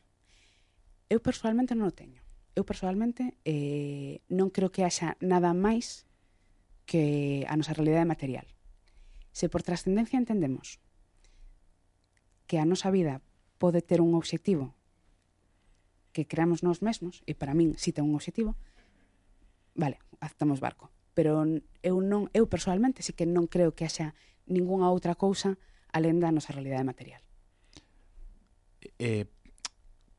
[1.09, 2.23] Eu personalmente non o teño.
[2.55, 6.05] Eu personalmente eh, non creo que haxa nada máis
[6.85, 8.47] que a nosa realidade material.
[9.33, 10.77] Se por trascendencia entendemos
[12.45, 13.23] que a nosa vida
[13.57, 14.75] pode ter un obxectivo
[16.13, 18.53] que creamos nós mesmos, e para min si ten un obxectivo,
[19.75, 20.89] vale, aceptamos barco.
[21.13, 21.45] Pero
[21.85, 24.17] eu non, eu personalmente sí que non creo que haxa
[24.49, 25.55] ningunha outra cousa
[25.93, 27.21] alén da nosa realidade material.
[28.81, 29.25] Eh, eh,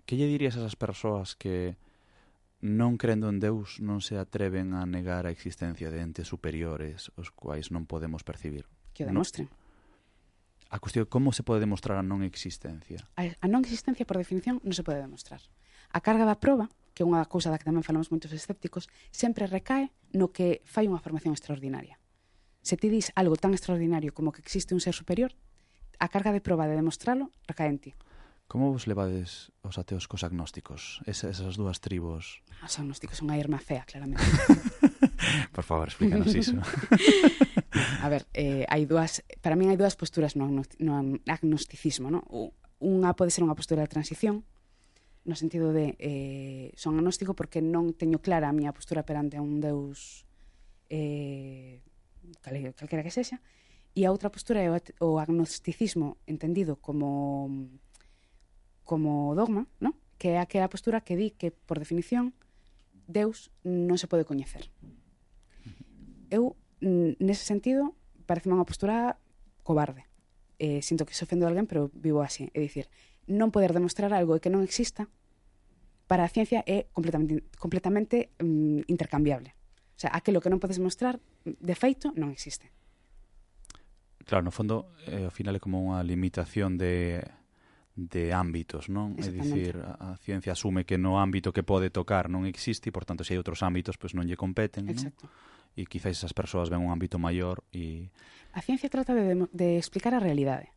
[0.07, 1.75] que lle dirías a esas persoas que
[2.65, 7.29] non crendo en Deus non se atreven a negar a existencia de entes superiores os
[7.29, 8.65] quais non podemos percibir?
[8.97, 9.51] Que o demostren.
[9.51, 9.65] No,
[10.73, 13.05] a cuestión como se pode demostrar a non existencia?
[13.21, 15.43] A, a non existencia, por definición, non se pode demostrar.
[15.93, 19.51] A carga da proba que é unha cousa da que tamén falamos moitos escépticos, sempre
[19.51, 21.99] recae no que fai unha formación extraordinaria.
[22.63, 25.35] Se ti dis algo tan extraordinario como que existe un ser superior,
[25.99, 27.93] a carga de proba de demostralo recae en ti.
[28.47, 31.01] Como vos levades os ateos cos agnósticos?
[31.09, 32.45] Esa, esas dúas tribos...
[32.61, 34.23] Ah, os agnósticos son a irma fea, claramente.
[35.57, 36.61] Por favor, explícanos iso.
[38.05, 39.25] a ver, eh, hai dúas...
[39.41, 42.21] Para min hai dúas posturas no, agnosti, no agnosticismo, no?
[42.85, 44.45] Unha pode ser unha postura de transición,
[45.25, 49.61] no sentido de eh, son agnóstico porque non teño clara a miña postura perante un
[49.61, 50.29] deus
[50.93, 51.81] eh,
[52.45, 53.41] cal, calquera que sexa
[53.97, 57.49] e a outra postura é o, o agnosticismo entendido como
[58.85, 59.97] como dogma, ¿no?
[60.19, 62.33] que é aquela postura que di que, por definición,
[63.09, 64.71] Deus non se pode coñecer.
[66.33, 67.93] Eu, nese sentido,
[68.25, 69.21] parece unha postura
[69.65, 70.09] cobarde.
[70.57, 72.49] Eh, sinto que se ofendo a alguén, pero vivo así.
[72.57, 72.89] É dicir,
[73.31, 75.09] non poder demostrar algo e que non exista,
[76.07, 79.57] para a ciencia é completamente, completamente mm, intercambiable.
[79.97, 82.69] O sea, aquilo que non podes mostrar, de feito, non existe.
[84.25, 87.23] Claro, no fondo, eh, ao final é como unha limitación de,
[87.95, 89.15] de ámbitos, non?
[89.21, 92.93] É dicir, a, a ciencia asume que no ámbito que pode tocar non existe e,
[92.93, 95.31] por tanto, se hai outros ámbitos, pois pues, non lle competen, Exacto.
[95.31, 95.79] non?
[95.79, 98.11] E quizás esas persoas ven un ámbito maior e...
[98.55, 100.75] A ciencia trata de, de explicar a realidade.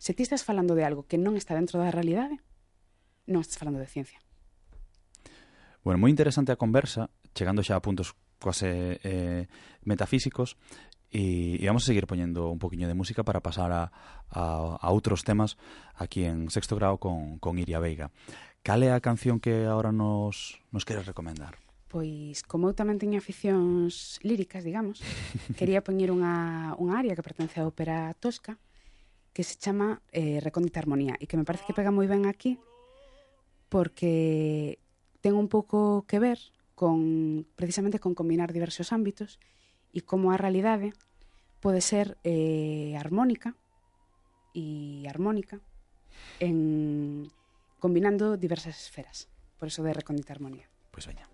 [0.00, 2.40] Se ti estás falando de algo que non está dentro da realidade,
[3.28, 4.16] non estás falando de ciencia.
[5.84, 9.44] Bueno, moi interesante a conversa, chegando xa a puntos quase eh,
[9.84, 10.56] metafísicos,
[11.12, 13.92] e, e vamos a seguir poñendo un poquinho de música para pasar a,
[14.32, 15.60] a, a outros temas
[15.92, 18.08] aquí en sexto grado con, con Iria Veiga.
[18.64, 21.60] Cal é a canción que agora nos, nos queres recomendar?
[21.92, 25.04] Pois, como eu tamén teño aficións líricas, digamos,
[25.60, 28.56] quería poñer unha, unha área que pertence á ópera tosca,
[29.32, 32.58] que se chama eh, Recóndita Armonía e que me parece que pega moi ben aquí
[33.70, 34.82] porque
[35.22, 36.38] ten un pouco que ver
[36.74, 39.38] con precisamente con combinar diversos ámbitos
[39.94, 40.90] e como a realidade
[41.62, 43.54] pode ser eh, armónica
[44.56, 45.60] e armónica
[46.40, 47.28] en
[47.78, 49.28] combinando diversas esferas.
[49.58, 50.68] Por eso de Recóndita Armonía.
[50.90, 51.28] Pois veña.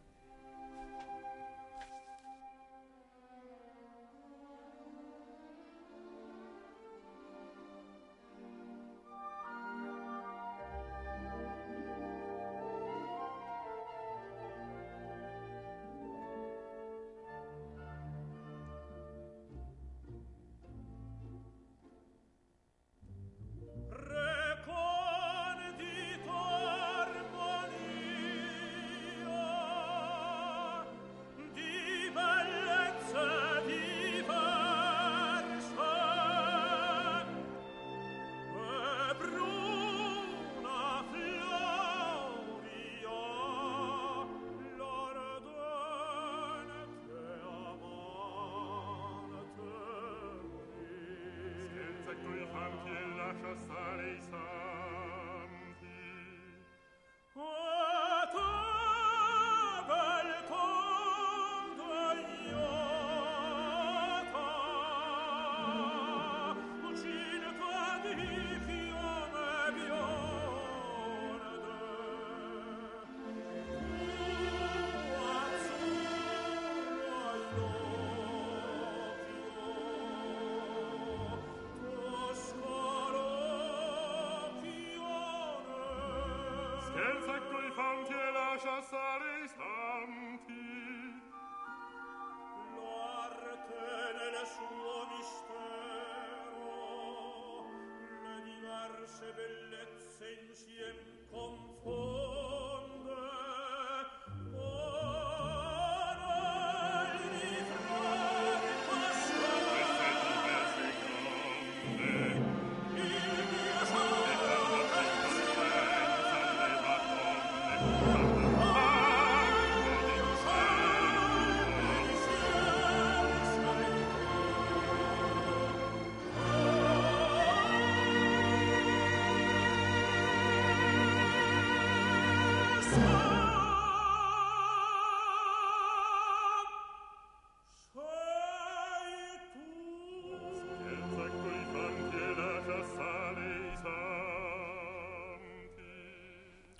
[99.07, 99.86] شبل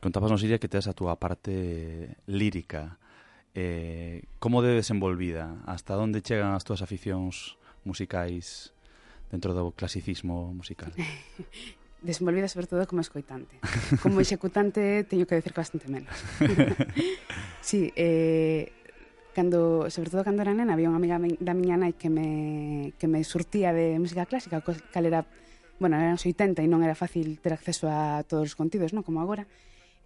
[0.07, 3.02] Contabas nos, Iria, que tes a túa parte lírica.
[3.59, 5.59] Eh, como de desenvolvida?
[5.66, 8.70] Hasta onde chegan as túas aficións musicais
[9.34, 10.94] dentro do clasicismo musical?
[12.07, 13.59] desenvolvida sobre todo como escoitante.
[13.98, 16.14] Como executante teño que decir que bastante menos.
[17.59, 18.70] sí, eh,
[19.34, 23.11] cando, sobre todo cando era nena, había unha amiga da miña nai que me, que
[23.11, 25.26] me surtía de música clásica, cal era,
[25.82, 29.02] bueno, eran os 80 e non era fácil ter acceso a todos os contidos, non
[29.02, 29.50] como agora,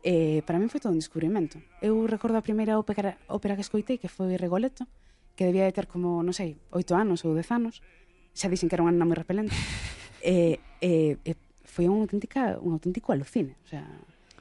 [0.02, 1.60] eh, para min foi todo un descubrimento.
[1.84, 4.88] Eu recordo a primeira ópera, ópera que escoitei, que foi Regoleto,
[5.36, 7.84] que debía de ter como, non sei, oito anos ou dez anos.
[8.32, 9.52] Xa dicen que era unha nena moi repelente.
[10.20, 11.32] e, e, e
[11.64, 13.56] foi unha auténtica, un auténtico alucine.
[13.64, 13.84] O sea,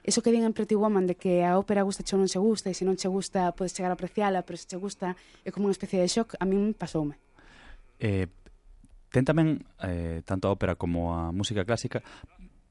[0.03, 2.71] eso que din en Pretty Woman de que a ópera gusta ou non se gusta
[2.71, 5.67] e se non che gusta podes chegar a apreciala, pero se che gusta é como
[5.67, 7.19] unha especie de shock, a min pasoume.
[7.99, 8.31] Eh,
[9.11, 11.99] ten tamén eh, tanto a ópera como a música clásica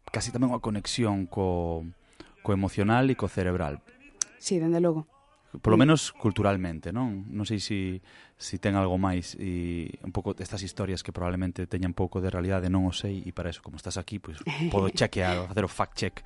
[0.08, 1.84] casi tamén unha conexión co
[2.48, 3.84] co emocional e co cerebral.
[4.40, 5.04] Sí, dende logo.
[5.60, 7.28] Polo menos culturalmente, non?
[7.28, 11.68] Non sei se si, si ten algo máis e un pouco estas historias que probablemente
[11.68, 14.48] teñan pouco de realidade, non o sei, e para eso, como estás aquí, pois pues,
[14.72, 16.16] podo chequear, facer o fact check.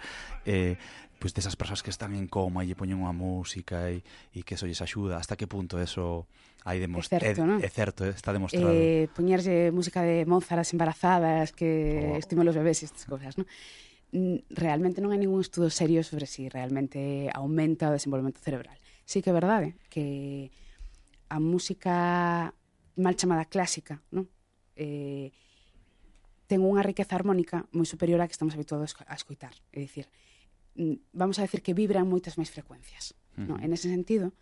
[0.47, 0.79] Eh,
[1.19, 4.47] pois pues, desas persoas que están en coma e lle poñen unha música e, e
[4.47, 6.31] que eso lles axuda, hasta que punto eso
[6.63, 7.27] hai demostrado.
[7.27, 7.59] É certo, é, eh, non?
[7.59, 8.15] é certo, eh?
[8.15, 8.71] está demostrado.
[8.71, 12.23] Eh, poñerse música de Mozart as embarazadas que oh.
[12.23, 13.47] estimula os bebés e estas cousas, non?
[14.53, 18.77] realmente non hai ningún estudo serio sobre si realmente aumenta o desenvolvemento cerebral.
[19.09, 20.53] Sí que é verdade que
[21.33, 22.53] a música
[23.01, 24.29] mal chamada clásica, non?
[24.77, 25.33] Eh,
[26.45, 29.57] ten unha riqueza armónica moi superior á que estamos habituados a escoitar.
[29.73, 30.13] É dicir,
[31.17, 33.17] vamos a decir que vibran moitas máis frecuencias.
[33.41, 33.65] Mm.
[33.65, 34.37] En ese sentido,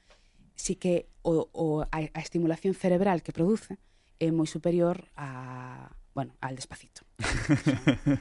[0.58, 3.78] sí que o, o, a, a estimulación cerebral que produce
[4.18, 7.00] é moi superior a, bueno, al despacito.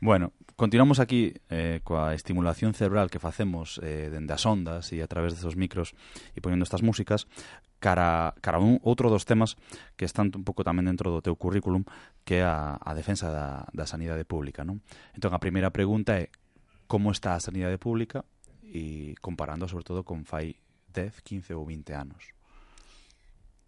[0.00, 5.10] bueno, continuamos aquí eh, coa estimulación cerebral que facemos eh, dende as ondas e a
[5.10, 5.98] través desos micros
[6.34, 7.26] e poñendo estas músicas
[7.82, 9.58] cara, cara un outro dos temas
[9.98, 11.82] que están un pouco tamén dentro do teu currículum
[12.22, 14.78] que é a, a defensa da, da sanidade pública, non?
[15.18, 16.30] Entón, a primeira pregunta é
[16.86, 18.22] como está a sanidade pública
[18.62, 20.62] e comparando sobre todo con fai
[20.94, 22.37] 10, 15 ou 20 anos.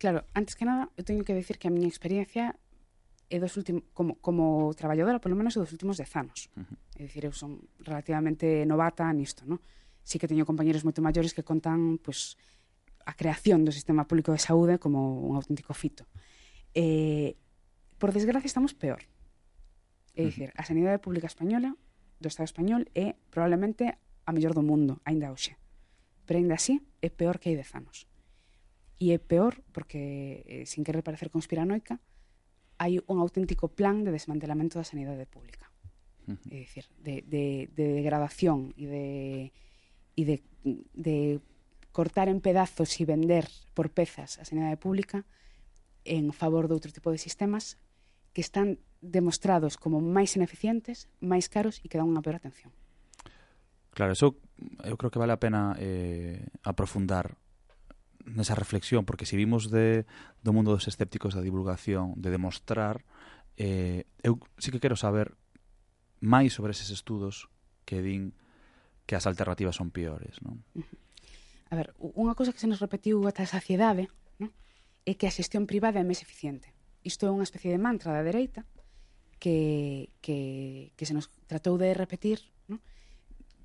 [0.01, 2.57] Claro, antes que nada, eu teño que decir que a miña experiencia
[3.29, 6.49] é dos últimos como como traballadora, polo menos é dos últimos 10 anos.
[6.57, 6.77] Uh -huh.
[6.97, 9.61] É dicir, eu son relativamente novata nisto, non?
[10.01, 12.57] Sí que teño compañeiros moito maiores que contan, pois, pues,
[13.05, 16.09] a creación do sistema público de saúde como un auténtico fito.
[16.73, 17.37] Eh,
[18.01, 19.05] por desgracia estamos peor.
[20.17, 21.77] É dicir, a sanidade pública española
[22.17, 25.61] do Estado español é probablemente a mellor do mundo, aínda hoxe.
[26.25, 28.10] Pero aínda así é peor que hai dez anos.
[29.01, 31.97] E é peor, porque, eh, sin querer parecer conspiranoica,
[32.77, 35.73] hai un auténtico plan de desmantelamento da sanidade pública.
[36.29, 36.53] Uh -huh.
[36.53, 39.07] É dicir, de, de, de degradación e de,
[40.21, 40.37] e de,
[40.93, 41.17] de
[41.97, 45.25] cortar en pedazos e vender por pezas a sanidade pública
[46.05, 47.81] en favor de outro tipo de sistemas
[48.37, 52.69] que están demostrados como máis ineficientes, máis caros e que dan unha peor atención.
[53.97, 54.37] Claro, eso
[54.85, 57.40] eu creo que vale a pena eh, aprofundar
[58.25, 60.05] nesa reflexión, porque se vimos de,
[60.45, 63.05] do mundo dos escépticos da divulgación, de demostrar,
[63.57, 65.37] eh, eu sí que quero saber
[66.21, 67.49] máis sobre eses estudos
[67.89, 68.37] que din
[69.09, 70.39] que as alternativas son piores.
[70.45, 70.63] non?
[71.73, 74.07] A ver, unha cousa que se nos repetiu ata a saciedade
[74.39, 74.53] non?
[75.09, 76.71] é que a xestión privada é máis eficiente.
[77.03, 78.63] Isto é unha especie de mantra da dereita
[79.41, 82.45] que, que, que se nos tratou de repetir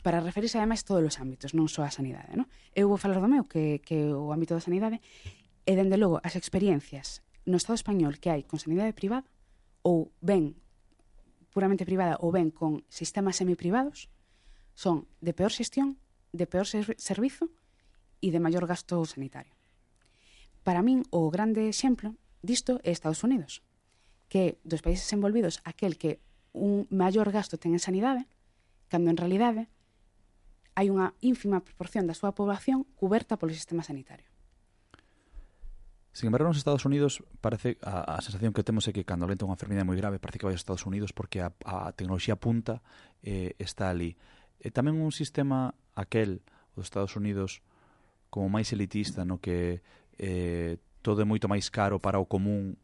[0.06, 2.38] para referirse ademais todos os ámbitos, non só a sanidade.
[2.38, 2.46] Non?
[2.78, 5.02] Eu vou falar do meu, que, que o ámbito da sanidade,
[5.66, 9.26] e, dende logo, as experiencias no Estado español que hai con sanidade privada,
[9.82, 10.54] ou ben
[11.50, 14.14] puramente privada, ou ben con sistemas semiprivados,
[14.78, 15.98] son de peor xestión,
[16.30, 17.50] de peor ser servizo
[18.22, 19.58] e de maior gasto sanitario.
[20.62, 22.14] Para min, o grande exemplo
[22.46, 23.66] disto é Estados Unidos,
[24.30, 26.22] que dos países envolvidos aquel que
[26.54, 28.30] un maior gasto ten en sanidade,
[28.86, 29.66] cando en realidade
[30.76, 34.28] hai unha ínfima proporción da súa poboación cuberta polo sistema sanitario.
[36.16, 39.44] Sin embargo, nos Estados Unidos parece a, a sensación que temos é que cando lenta
[39.44, 42.80] unha enfermidade moi grave parece que vai aos Estados Unidos porque a, a tecnoloxía punta
[43.20, 44.16] eh, está ali.
[44.60, 46.40] E eh, tamén un sistema aquel
[46.76, 47.64] dos Estados Unidos
[48.32, 49.84] como máis elitista no que
[50.20, 52.80] eh, todo é moito máis caro para o común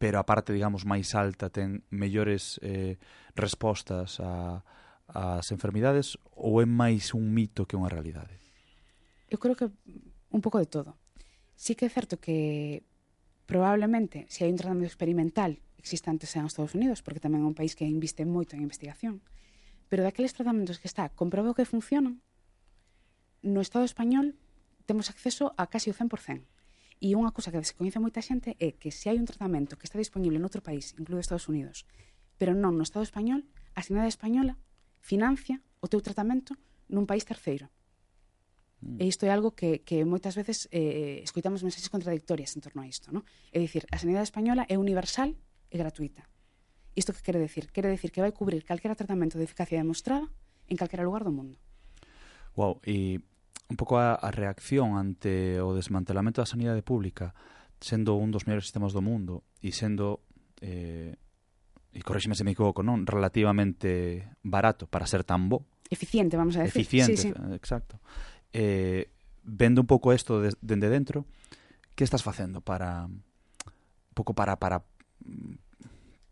[0.00, 2.96] pero a parte, digamos, máis alta ten mellores eh,
[3.36, 4.64] respostas a,
[5.14, 8.38] as enfermidades ou é máis un mito que unha realidade?
[9.30, 9.70] Eu creo que
[10.30, 10.98] un pouco de todo.
[11.54, 12.82] Sí que é certo que
[13.46, 17.58] probablemente, se hai un tratamento experimental, existe antes en Estados Unidos, porque tamén é un
[17.58, 19.22] país que inviste moito en investigación,
[19.90, 22.22] pero daqueles tratamentos que está comprobado que funcionan,
[23.42, 24.38] no Estado español
[24.86, 26.46] temos acceso a casi o 100%.
[27.00, 29.96] E unha cousa que descoñece moita xente é que se hai un tratamento que está
[29.96, 31.88] disponible en outro país, incluído Estados Unidos,
[32.36, 34.60] pero non no Estado español, a sanidade española
[35.00, 36.54] financia o teu tratamento
[36.92, 37.72] nun país terceiro.
[38.80, 38.96] Mm.
[39.00, 42.88] E isto é algo que, que moitas veces eh, escoitamos mensaxes contradictorias en torno a
[42.88, 43.12] isto.
[43.12, 43.24] No?
[43.52, 45.36] É dicir, a sanidade española é universal
[45.68, 46.24] e gratuita.
[46.96, 47.70] Isto que quere decir?
[47.72, 50.28] Quere decir que vai cubrir calquera tratamento de eficacia demostrada
[50.68, 51.60] en calquera lugar do mundo.
[52.56, 53.20] Wow, e
[53.70, 57.36] un pouco a, a reacción ante o desmantelamento da sanidade pública
[57.80, 60.26] sendo un dos mellores sistemas do mundo e sendo
[60.60, 61.16] eh,
[61.90, 63.02] e corríxeme se me equivoco, non?
[63.06, 65.66] Relativamente barato para ser tan bo.
[65.90, 66.82] Eficiente, vamos a decir.
[66.82, 67.54] Eficiente, sí, sí.
[67.54, 67.98] exacto.
[68.54, 69.10] Eh,
[69.42, 71.18] vendo un pouco isto dende de, de dentro,
[71.94, 74.86] que estás facendo para un pouco para para
[75.24, 75.58] mm,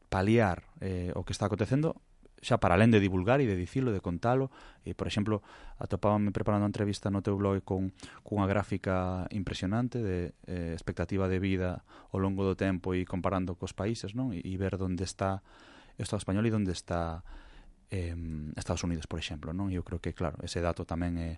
[0.09, 2.01] paliar eh, o que está acontecendo
[2.43, 4.51] xa para alén de divulgar e de dicilo, de contalo
[4.87, 5.43] e, por exemplo,
[5.79, 7.91] atopábame preparando a entrevista no teu blog con
[8.23, 11.83] cunha gráfica impresionante de eh, expectativa de vida
[12.15, 15.43] ao longo do tempo e comparando cos países non e, e ver onde está
[15.99, 17.27] o Estado español e onde está
[17.91, 18.15] eh,
[18.55, 21.33] Estados Unidos, por exemplo non eu creo que, claro, ese dato tamén é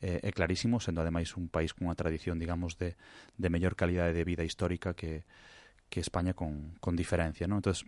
[0.00, 2.96] é, é clarísimo, sendo ademais un país cunha tradición, digamos, de,
[3.36, 5.28] de mellor calidade de vida histórica que,
[5.92, 7.60] que España con, con diferencia, non?
[7.60, 7.84] Entonces,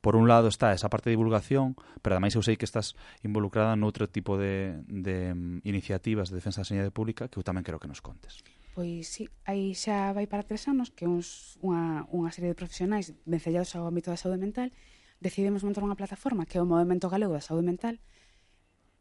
[0.00, 2.94] por un lado está esa parte de divulgación, pero ademais eu sei que estás
[3.26, 7.66] involucrada noutro tipo de, de mm, iniciativas de defensa da sanidade pública que eu tamén
[7.66, 8.40] quero que nos contes.
[8.78, 13.10] Pois sí, aí xa vai para tres anos que uns, unha, unha serie de profesionais
[13.26, 14.70] vencellados ao ámbito da saúde mental
[15.18, 17.98] decidimos montar unha plataforma que é o Movimento Galego da Saúde Mental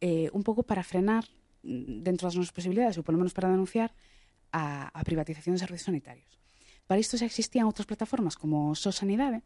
[0.02, 1.30] eh, un pouco para frenar
[1.62, 3.94] mm, dentro das nosas posibilidades ou polo menos para denunciar
[4.50, 6.42] a, a privatización dos servizos sanitarios.
[6.90, 9.46] Para isto xa existían outras plataformas como SOS Sanidade,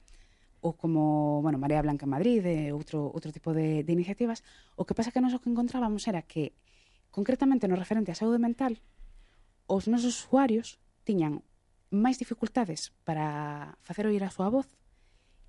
[0.62, 4.46] ou como, bueno, Marea Blanca en Madrid, e outro, outro tipo de, de iniciativas,
[4.78, 6.54] o que pasa que nós o que encontrábamos era que,
[7.10, 8.78] concretamente no referente á saúde mental,
[9.66, 11.42] os nosos usuarios tiñan
[11.90, 14.70] máis dificultades para facer oír a súa voz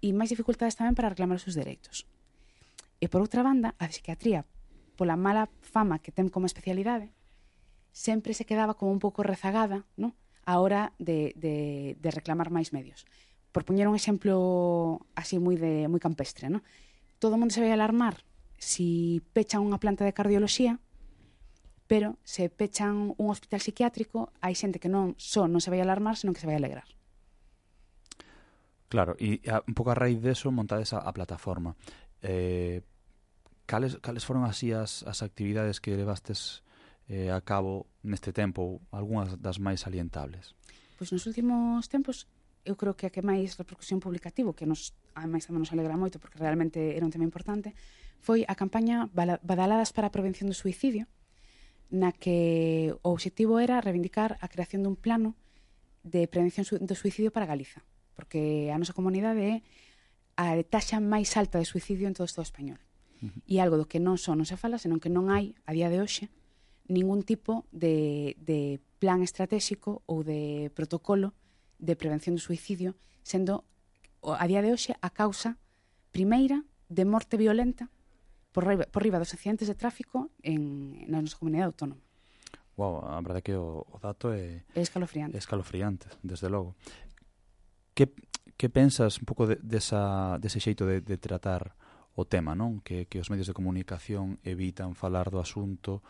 [0.03, 2.09] e máis dificultades tamén para reclamar os seus dereitos.
[2.99, 4.49] E por outra banda, a psiquiatría,
[4.99, 7.13] pola mala fama que ten como especialidade,
[7.93, 10.17] sempre se quedaba como un pouco rezagada, non?
[10.43, 13.07] a hora de, de, de reclamar máis medios
[13.53, 16.65] por poñer un exemplo así moi de moi campestre, ¿no?
[17.21, 18.25] Todo o mundo se vai alarmar
[18.57, 20.81] si pechan unha planta de cardioloxía,
[21.87, 26.17] pero se pechan un hospital psiquiátrico, hai xente que non só non se vai alarmar,
[26.17, 26.89] senón que se vai alegrar.
[28.89, 31.77] Claro, e a, un pouco a raíz deso montades a, a plataforma.
[32.25, 32.81] Eh,
[33.69, 36.65] cales, cales foron así as, as actividades que levastes
[37.09, 40.57] eh, a cabo neste tempo, algunhas das máis salientables?
[40.97, 42.31] Pois nos últimos tempos
[42.65, 45.73] eu creo que a que máis repercusión pública tivo, que nos, a máis tamén nos
[45.75, 47.75] alegra moito, porque realmente era un tema importante,
[48.23, 51.11] foi a campaña Badaladas para a Prevención do Suicidio,
[51.93, 55.37] na que o obxectivo era reivindicar a creación dun plano
[56.03, 57.85] de prevención do suicidio para Galiza,
[58.17, 59.55] porque a nosa comunidade é
[60.41, 62.81] a taxa máis alta de suicidio en todo o Estado español.
[63.21, 63.43] Uh -huh.
[63.45, 65.93] E algo do que non só non se fala, senón que non hai, a día
[65.93, 66.33] de hoxe,
[66.89, 71.37] ningún tipo de, de plan estratégico ou de protocolo
[71.83, 72.95] de prevención do suicidio,
[73.27, 73.67] sendo
[74.23, 75.59] a día de hoxe a causa
[76.15, 77.91] primeira de morte violenta
[78.55, 82.01] por riba, por riba dos accidentes de tráfico en, na nosa comunidade autónoma.
[82.79, 84.63] Wow, a verdade que o, o dato é...
[84.73, 85.35] É escalofriante.
[85.35, 86.79] É escalofriante, desde logo.
[87.93, 88.15] Que,
[88.57, 91.75] que pensas un pouco de, desa, dese xeito de, de tratar
[92.15, 92.79] o tema, non?
[92.85, 96.05] Que, que os medios de comunicación evitan falar do asunto,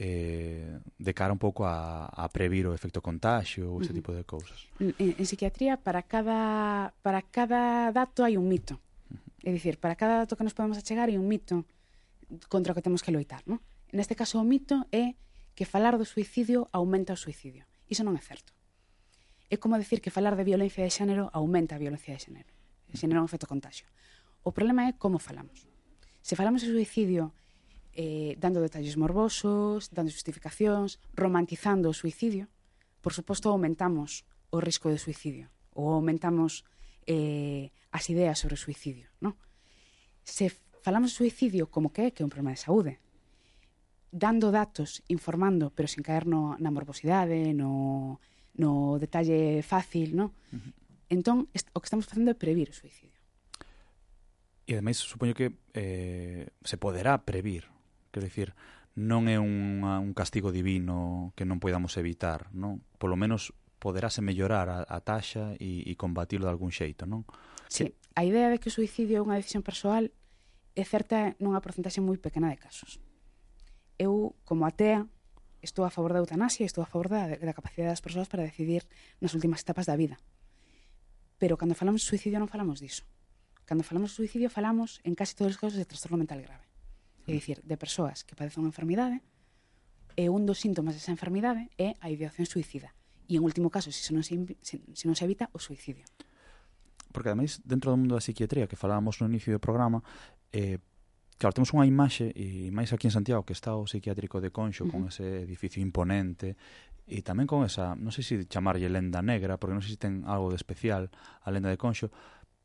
[0.00, 4.00] eh, de cara un pouco a, a previr o efecto contagio ou ese uh -huh.
[4.00, 4.64] tipo de cousas.
[4.80, 8.80] En, en psiquiatría para cada para cada dato hai un mito.
[8.80, 9.48] Uh -huh.
[9.48, 11.68] É dicir, para cada dato que nos podemos achegar hai un mito
[12.48, 13.60] contra o que temos que loitar, non?
[13.92, 15.20] Neste caso o mito é
[15.52, 17.68] que falar do suicidio aumenta o suicidio.
[17.84, 18.56] Iso non é certo.
[19.52, 22.48] É como decir que falar de violencia de xénero aumenta a violencia de xénero.
[22.96, 23.84] Xenera un efecto contagio.
[24.40, 25.68] O problema é como falamos.
[26.24, 27.36] Se falamos de suicidio
[27.94, 32.48] eh, dando detalles morbosos, dando justificacións, romantizando o suicidio.
[33.00, 36.66] Por suposto, aumentamos o risco de suicidio ou aumentamos
[37.06, 39.08] eh, as ideas sobre o suicidio.
[39.22, 39.34] Non?
[40.22, 40.50] Se
[40.82, 42.98] falamos de suicidio como que é que é un problema de saúde,
[44.10, 48.18] dando datos, informando, pero sin caer no, na morbosidade, no,
[48.58, 50.26] no detalle fácil, no?
[50.50, 50.72] Uh -huh.
[51.10, 53.18] Entón, o que estamos facendo é previr o suicidio.
[54.66, 57.66] E ademais, supoño que eh, se poderá previr
[58.10, 58.54] Quero dicir,
[58.98, 62.82] non é un, un castigo divino que non podamos evitar, non?
[62.98, 67.24] Polo menos poderase mellorar a, a taxa e, e combatilo de algún xeito, non?
[67.70, 67.96] Sí, que...
[68.18, 70.10] a idea de que o suicidio é unha decisión persoal
[70.76, 72.98] é certa nunha porcentaxe moi pequena de casos.
[73.96, 75.06] Eu, como atea,
[75.62, 78.46] estou a favor da eutanasia, e estou a favor da, da capacidade das persoas para
[78.46, 78.86] decidir
[79.20, 80.20] nas últimas etapas da vida.
[81.40, 83.08] Pero cando falamos de suicidio non falamos diso.
[83.64, 86.69] Cando falamos de suicidio falamos en case todos os casos de trastorno mental grave.
[87.26, 89.20] É dicir, de persoas que padecen unha enfermidade
[90.16, 92.92] e un dos síntomas desa enfermidade é a ideación suicida.
[93.30, 96.02] E en último caso, se non se, se, se non se evita, o suicidio.
[97.14, 100.02] Porque ademais, dentro do mundo da psiquiatría que falábamos no inicio do programa,
[100.50, 100.82] eh,
[101.38, 104.90] claro, temos unha imaxe, e máis aquí en Santiago, que está o psiquiátrico de Conxo,
[104.90, 106.58] con ese edificio imponente,
[107.10, 110.22] e tamén con esa, non sei se chamarlle lenda negra, porque non sei se ten
[110.26, 111.10] algo de especial
[111.42, 112.10] a lenda de Conxo,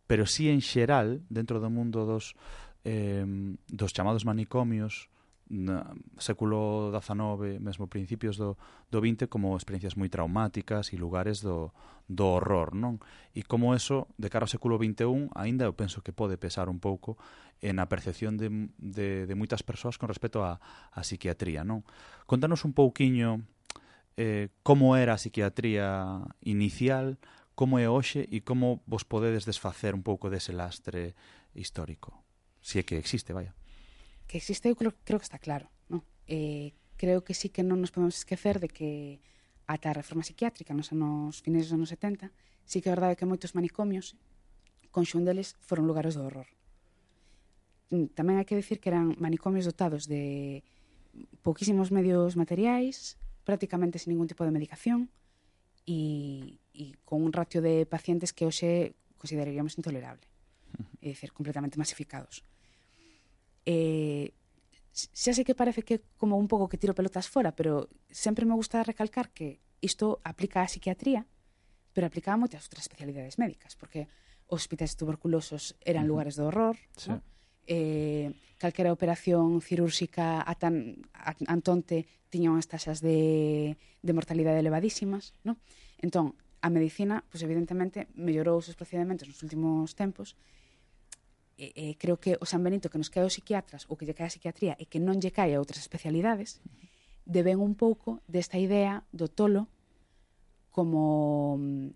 [0.05, 2.37] pero sí en xeral, dentro do mundo dos
[2.85, 3.25] eh,
[3.67, 5.09] dos chamados manicomios
[5.49, 8.57] na, século XIX, mesmo principios do,
[8.89, 11.69] do XX, como experiencias moi traumáticas e lugares do,
[12.09, 12.97] do horror, non?
[13.37, 16.81] E como eso, de cara ao século XXI, aínda eu penso que pode pesar un
[16.81, 17.17] pouco
[17.61, 21.85] en a percepción de, de, de moitas persoas con respecto á a, a psiquiatría, non?
[22.25, 23.45] Contanos un pouquiño
[24.17, 27.21] eh, como era a psiquiatría inicial,
[27.53, 31.13] como é hoxe e como vos podedes desfacer un pouco dese lastre
[31.53, 32.24] histórico
[32.65, 33.53] si é que existe, vaya.
[34.25, 35.69] Que existe, eu creo, creo que está claro.
[35.85, 36.01] ¿no?
[36.25, 39.21] Eh, creo que sí que non nos podemos esquecer de que
[39.69, 42.33] ata a reforma psiquiátrica nos anos fines dos anos 70,
[42.65, 44.17] sí que é verdade que moitos manicomios
[44.89, 46.49] con xun deles foron lugares do horror.
[47.93, 50.65] Mm, tamén hai que decir que eran manicomios dotados de
[51.45, 55.13] pouquísimos medios materiais, prácticamente sin ningún tipo de medicación
[55.85, 60.25] e, e con un ratio de pacientes que hoxe consideraríamos intolerable.
[61.05, 62.41] É dicir, completamente masificados
[63.65, 64.31] eh,
[64.95, 68.55] xa sei que parece que como un pouco que tiro pelotas fora, pero sempre me
[68.55, 71.27] gusta recalcar que isto aplica á psiquiatría,
[71.91, 74.07] pero aplica a moitas outras especialidades médicas, porque
[74.47, 76.11] hospitais tuberculosos eran uh -huh.
[76.11, 77.11] lugares do horror, sí.
[77.11, 77.19] ¿no?
[77.67, 85.33] eh, calquera operación cirúrxica a tan, a, antonte tiña unhas taxas de, de mortalidade elevadísimas,
[85.43, 85.57] no?
[85.99, 90.33] Entón, a medicina, pues, evidentemente, mellorou os seus procedimentos nos últimos tempos,
[91.57, 94.17] eh, eh, creo que o San Benito que nos cae aos psiquiatras ou que lle
[94.17, 96.59] cae a psiquiatría e que non lle cae a outras especialidades
[97.23, 99.71] deben un pouco desta idea do tolo
[100.75, 101.87] como mm,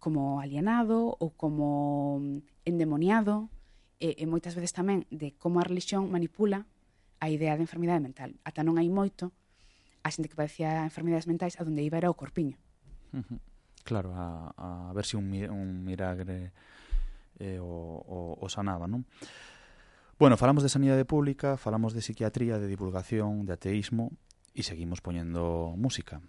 [0.00, 3.52] como alienado ou como mm, endemoniado
[4.00, 6.64] e, e moitas veces tamén de como a religión manipula
[7.20, 8.36] a idea de enfermidade mental.
[8.44, 9.32] Ata non hai moito
[10.04, 12.56] a xente que padecía enfermidades mentais a donde iba era o corpiño.
[13.84, 16.52] Claro, a, a ver se si un, un miragre
[17.38, 19.06] eh, o, o, o sanaba, non?
[20.18, 24.14] Bueno, falamos de sanidade pública, falamos de psiquiatría, de divulgación, de ateísmo
[24.54, 26.22] e seguimos poñendo música.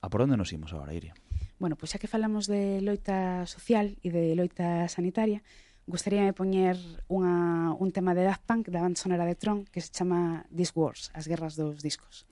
[0.00, 1.12] A por onde nos imos agora, Iria?
[1.60, 5.44] Bueno, pois xa que falamos de loita social e de loita sanitaria,
[5.84, 6.80] gustaríame poñer
[7.12, 10.72] unha, un tema de Daft Punk da banda sonora de Tron que se chama These
[10.72, 12.24] Wars, as guerras dos discos.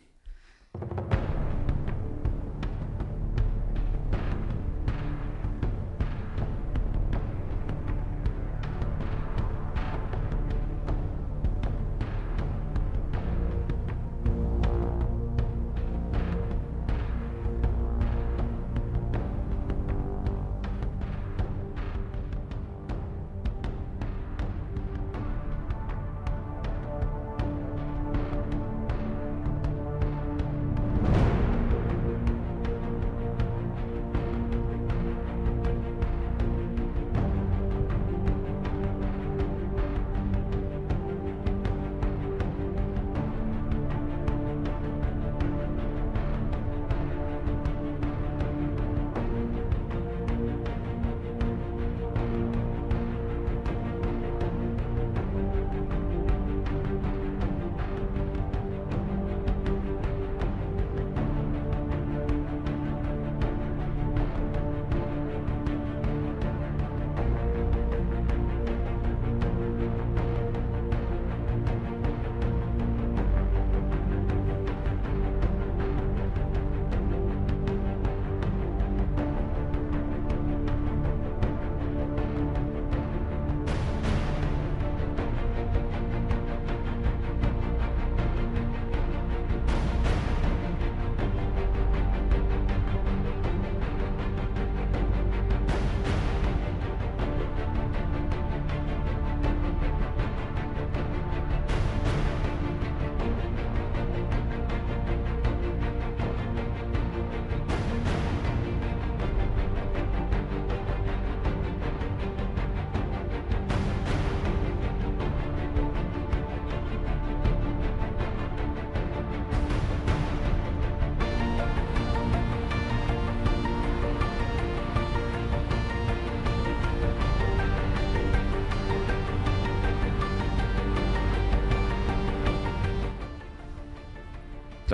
[0.75, 1.24] Música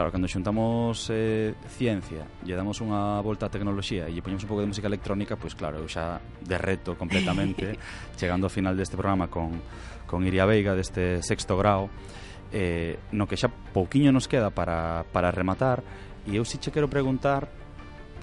[0.00, 4.48] Claro, cando xuntamos eh, ciencia lle damos unha volta a tecnoloxía e lle poñemos un
[4.48, 7.76] pouco de música electrónica, pois claro, eu xa derreto completamente
[8.16, 9.60] chegando ao final deste programa con,
[10.08, 11.92] con Iria Veiga deste sexto grau
[12.48, 15.84] eh, no que xa pouquiño nos queda para, para rematar
[16.24, 17.52] e eu si che quero preguntar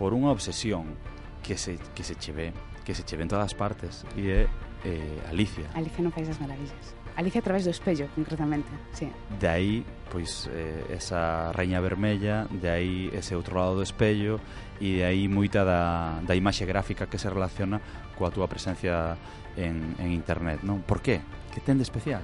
[0.01, 0.97] por unha obsesión
[1.45, 4.49] que se, que se che ve que se che ve en todas partes e é
[4.81, 5.69] eh, Alicia.
[5.77, 6.96] Alicia non País das maravillas.
[7.17, 9.09] Alicia a través do espello, concretamente, sí.
[9.41, 14.37] De aí, pois, eh, esa reña vermella, de aí ese outro lado do espello,
[14.77, 17.81] e de aí moita da, da imaxe gráfica que se relaciona
[18.13, 19.17] coa túa presencia
[19.57, 20.85] en, en internet, non?
[20.85, 21.25] Por qué?
[21.49, 22.21] Que ten de especial?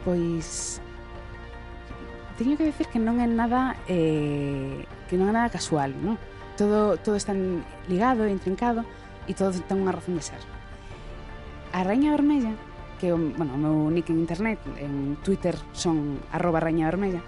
[0.00, 0.80] Pois
[2.40, 6.16] teño que decir que non é nada eh, que non é nada casual, non?
[6.56, 7.36] Todo, todo está
[7.84, 8.80] ligado, e intrincado
[9.28, 10.40] e todo ten unha razón de ser.
[11.76, 12.56] A Raña Vermella
[13.00, 17.24] que o, bueno, o meu nick en internet, en Twitter son arroba raña vermella,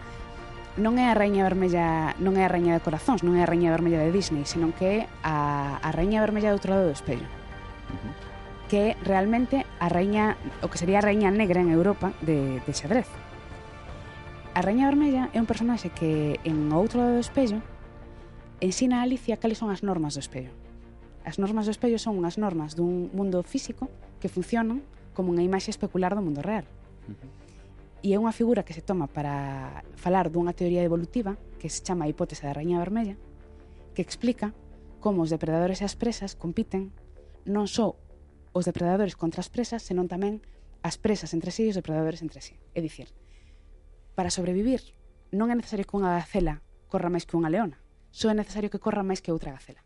[0.76, 3.68] non é a Raña Vermella, non é a Raña de Corazóns, non é a Raña
[3.68, 7.28] Vermella de Disney, senón que é a, a Raña Vermella do outro lado do espello.
[7.92, 8.12] Uh -huh.
[8.72, 12.72] Que é realmente a Raña, o que sería a Raña Negra en Europa de, de
[12.72, 13.04] xadrez.
[14.56, 17.60] A Raña Vermella é un personaxe que en o outro lado do espello
[18.64, 20.56] ensina a Alicia cales son as normas do espello.
[21.28, 23.92] As normas do espello son unhas normas dun mundo físico
[24.24, 24.80] que funcionan
[25.12, 26.64] como unha imaxe especular do mundo real.
[28.02, 32.04] E é unha figura que se toma para falar dunha teoría evolutiva que se chama
[32.04, 33.14] a hipótese da raña vermella,
[33.94, 34.50] que explica
[34.98, 36.90] como os depredadores e as presas compiten
[37.46, 37.94] non só
[38.50, 40.42] os depredadores contra as presas, senón tamén
[40.82, 42.58] as presas entre sí e os depredadores entre sí.
[42.74, 43.14] É dicir,
[44.18, 44.82] para sobrevivir
[45.30, 46.60] non é necesario que unha gacela
[46.90, 47.78] corra máis que unha leona,
[48.10, 49.80] só é necesario que corra máis que outra gacela.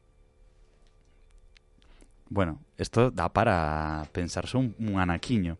[2.29, 5.59] Bueno, isto dá para pensarse un, un anaquiño.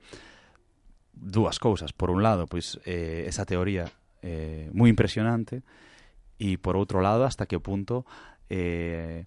[1.13, 1.93] Dúas cousas.
[1.93, 3.87] Por un lado, pois eh, esa teoría
[4.23, 5.63] eh, moi impresionante
[6.37, 8.05] e por outro lado, hasta que punto
[8.51, 9.25] eh,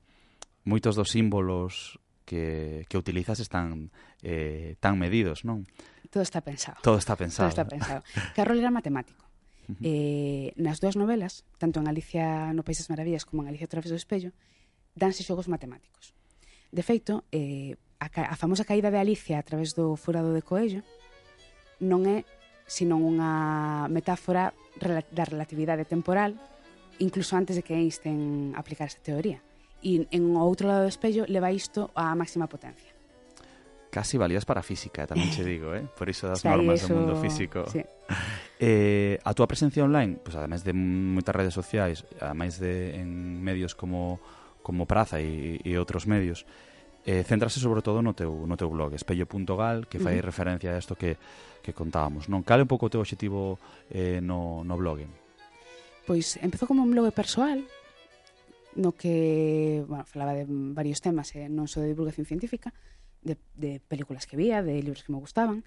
[0.68, 1.98] moitos dos símbolos
[2.30, 3.90] que, que utilizas están
[4.22, 5.66] eh, tan medidos, non?
[6.14, 6.78] Todo está pensado.
[6.86, 7.50] Todo está pensado.
[7.50, 8.02] Todo está pensado.
[8.36, 9.26] Carroll era matemático.
[9.70, 9.82] Uh -huh.
[9.82, 13.74] Eh, nas dúas novelas, tanto en Alicia no País das Maravillas como en Alicia a
[13.74, 14.36] través do espello,
[14.94, 16.14] danse xogos matemáticos.
[16.70, 20.86] De feito, eh, a, a famosa caída de Alicia a través do furado de Coello
[21.80, 22.28] non é
[22.70, 26.38] sino unha metáfora da relatividade temporal
[27.00, 29.42] incluso antes de que Einstein aplicara esta teoría.
[29.80, 32.92] E en o outro lado do espello leva isto á máxima potencia.
[33.90, 35.88] Casi valías para física, tamén che digo, eh?
[35.96, 36.94] Por iso das Está normas eso...
[36.94, 37.66] do mundo físico.
[37.72, 37.82] Sí.
[38.60, 43.72] Eh, a túa presencia online, pues ademais de moitas redes sociais, ademais de en medios
[43.72, 44.20] como
[44.62, 46.46] como Praza e, e outros medios,
[47.06, 50.30] eh, centrase sobre todo no teu, no teu blog, espello.gal, que fai uh -huh.
[50.30, 51.18] referencia a isto que,
[51.64, 52.28] que contábamos.
[52.28, 53.58] Non cale un pouco o teu objetivo
[53.90, 55.08] eh, no, no blog?
[56.06, 57.64] Pois empezou como un blog persoal,
[58.76, 62.76] no que bueno, falaba de varios temas, eh, non só de divulgación científica,
[63.24, 65.64] de, de películas que vía, de libros que me gustaban,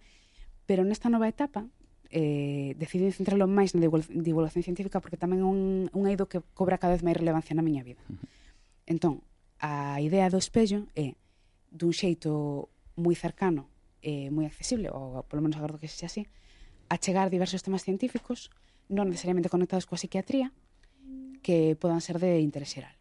[0.68, 1.64] pero nesta nova etapa
[2.12, 6.76] eh, decidi centrarlo máis na divulgación científica porque tamén é un, un eido que cobra
[6.76, 8.05] cada vez máis relevancia na miña vida.
[8.07, 8.41] Uh -huh
[8.87, 9.22] Entón,
[9.62, 11.14] a idea do espello é
[11.70, 12.68] dun xeito
[12.99, 13.70] moi cercano
[14.03, 16.22] e moi accesible, ou polo menos agardo que sexa así,
[16.91, 18.51] a chegar diversos temas científicos
[18.91, 20.51] non necesariamente conectados coa psiquiatría
[21.41, 22.95] que podan ser de interés xeral.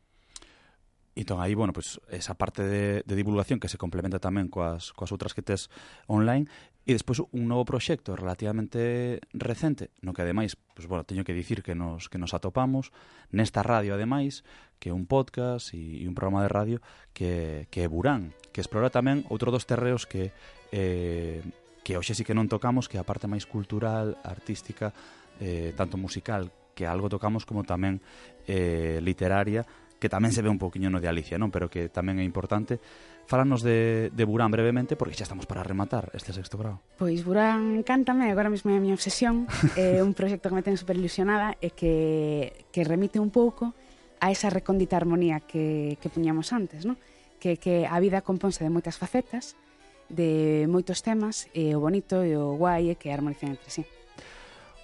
[1.14, 5.12] Entón, aí, bueno, pues, esa parte de, de divulgación que se complementa tamén coas, coas
[5.12, 5.68] outras que tes
[6.08, 6.48] online
[6.88, 11.68] e despois un novo proxecto relativamente recente, no que ademais, pues, bueno, teño que dicir
[11.68, 12.96] que nos, que nos atopamos
[13.28, 14.48] nesta radio, ademais,
[14.80, 16.78] que é un podcast e, e un programa de radio
[17.12, 20.32] que, que é Burán, que explora tamén outro dos terreos que
[20.72, 21.44] eh,
[21.84, 24.96] que hoxe sí que non tocamos, que a parte máis cultural, artística,
[25.44, 28.00] eh, tanto musical, que algo tocamos como tamén
[28.48, 29.68] eh, literaria,
[30.02, 31.54] que tamén se ve un pouquiño no de Alicia, non?
[31.54, 32.82] Pero que tamén é importante.
[33.30, 36.82] Falanos de, de Burán brevemente, porque xa estamos para rematar este sexto grado.
[36.98, 39.46] Pois Burán cántame, agora mesmo é a miña obsesión.
[39.78, 43.78] é un proxecto que me ten super ilusionada e que, que remite un pouco
[44.18, 46.98] a esa recóndita armonía que, que puñamos antes, non?
[47.38, 49.54] Que, que a vida componse de moitas facetas,
[50.10, 53.86] de moitos temas, e o bonito e o guai é que armonizan entre sí.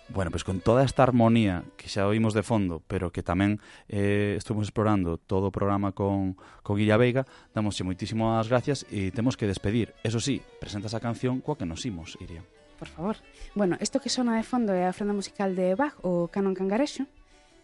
[0.10, 3.60] Bueno, pois pues con toda esta armonía que xa oímos de fondo, pero que tamén
[3.92, 9.36] eh, estuvimos explorando todo o programa con, con Guilla Veiga, damoslle moitísimas gracias e temos
[9.36, 9.92] que despedir.
[10.08, 12.40] Eso sí, presentas a canción coa que nos imos, Iria.
[12.80, 13.20] Por favor.
[13.52, 17.04] Bueno, isto que sona de fondo é a ofrenda musical de Bach, o Canon Cangarexo.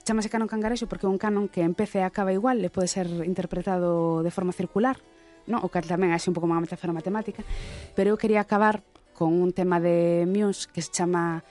[0.04, 3.08] Chámase Canon Cangarexo porque é un canon que empece e acaba igual, le pode ser
[3.24, 5.00] interpretado de forma circular,
[5.48, 5.64] no?
[5.64, 7.48] o que tamén é un pouco unha metáfora matemática,
[7.96, 8.84] pero eu quería acabar
[9.16, 11.46] con un tema de Muse que se chama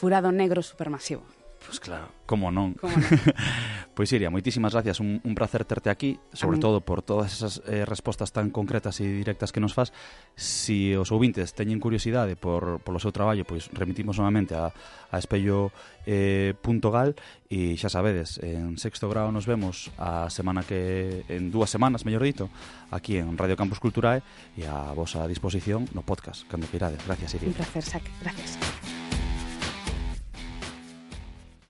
[0.00, 1.20] Furado Negro Supermasivo.
[1.60, 2.72] Pois claro, como non.
[2.80, 3.04] Como non.
[3.94, 7.84] pois Iria, moitísimas gracias, un, un placer terte aquí, sobre todo por todas esas eh,
[7.84, 9.92] respostas tan concretas e directas que nos faz.
[10.40, 15.68] Si os ouvintes teñen curiosidade por, polo seu traballo, pois remitimos novamente a, a espello.gal
[16.08, 17.12] eh, .gal,
[17.52, 22.24] e xa sabedes, en sexto grado nos vemos a semana que en dúas semanas, mellor
[22.24, 22.48] dito,
[22.88, 24.24] aquí en Radio Campus Culturae
[24.56, 27.04] e a vosa disposición no podcast, cando queirades.
[27.04, 27.52] Gracias, Iria.
[27.52, 28.04] Un placer, Sac.
[28.24, 28.56] Gracias.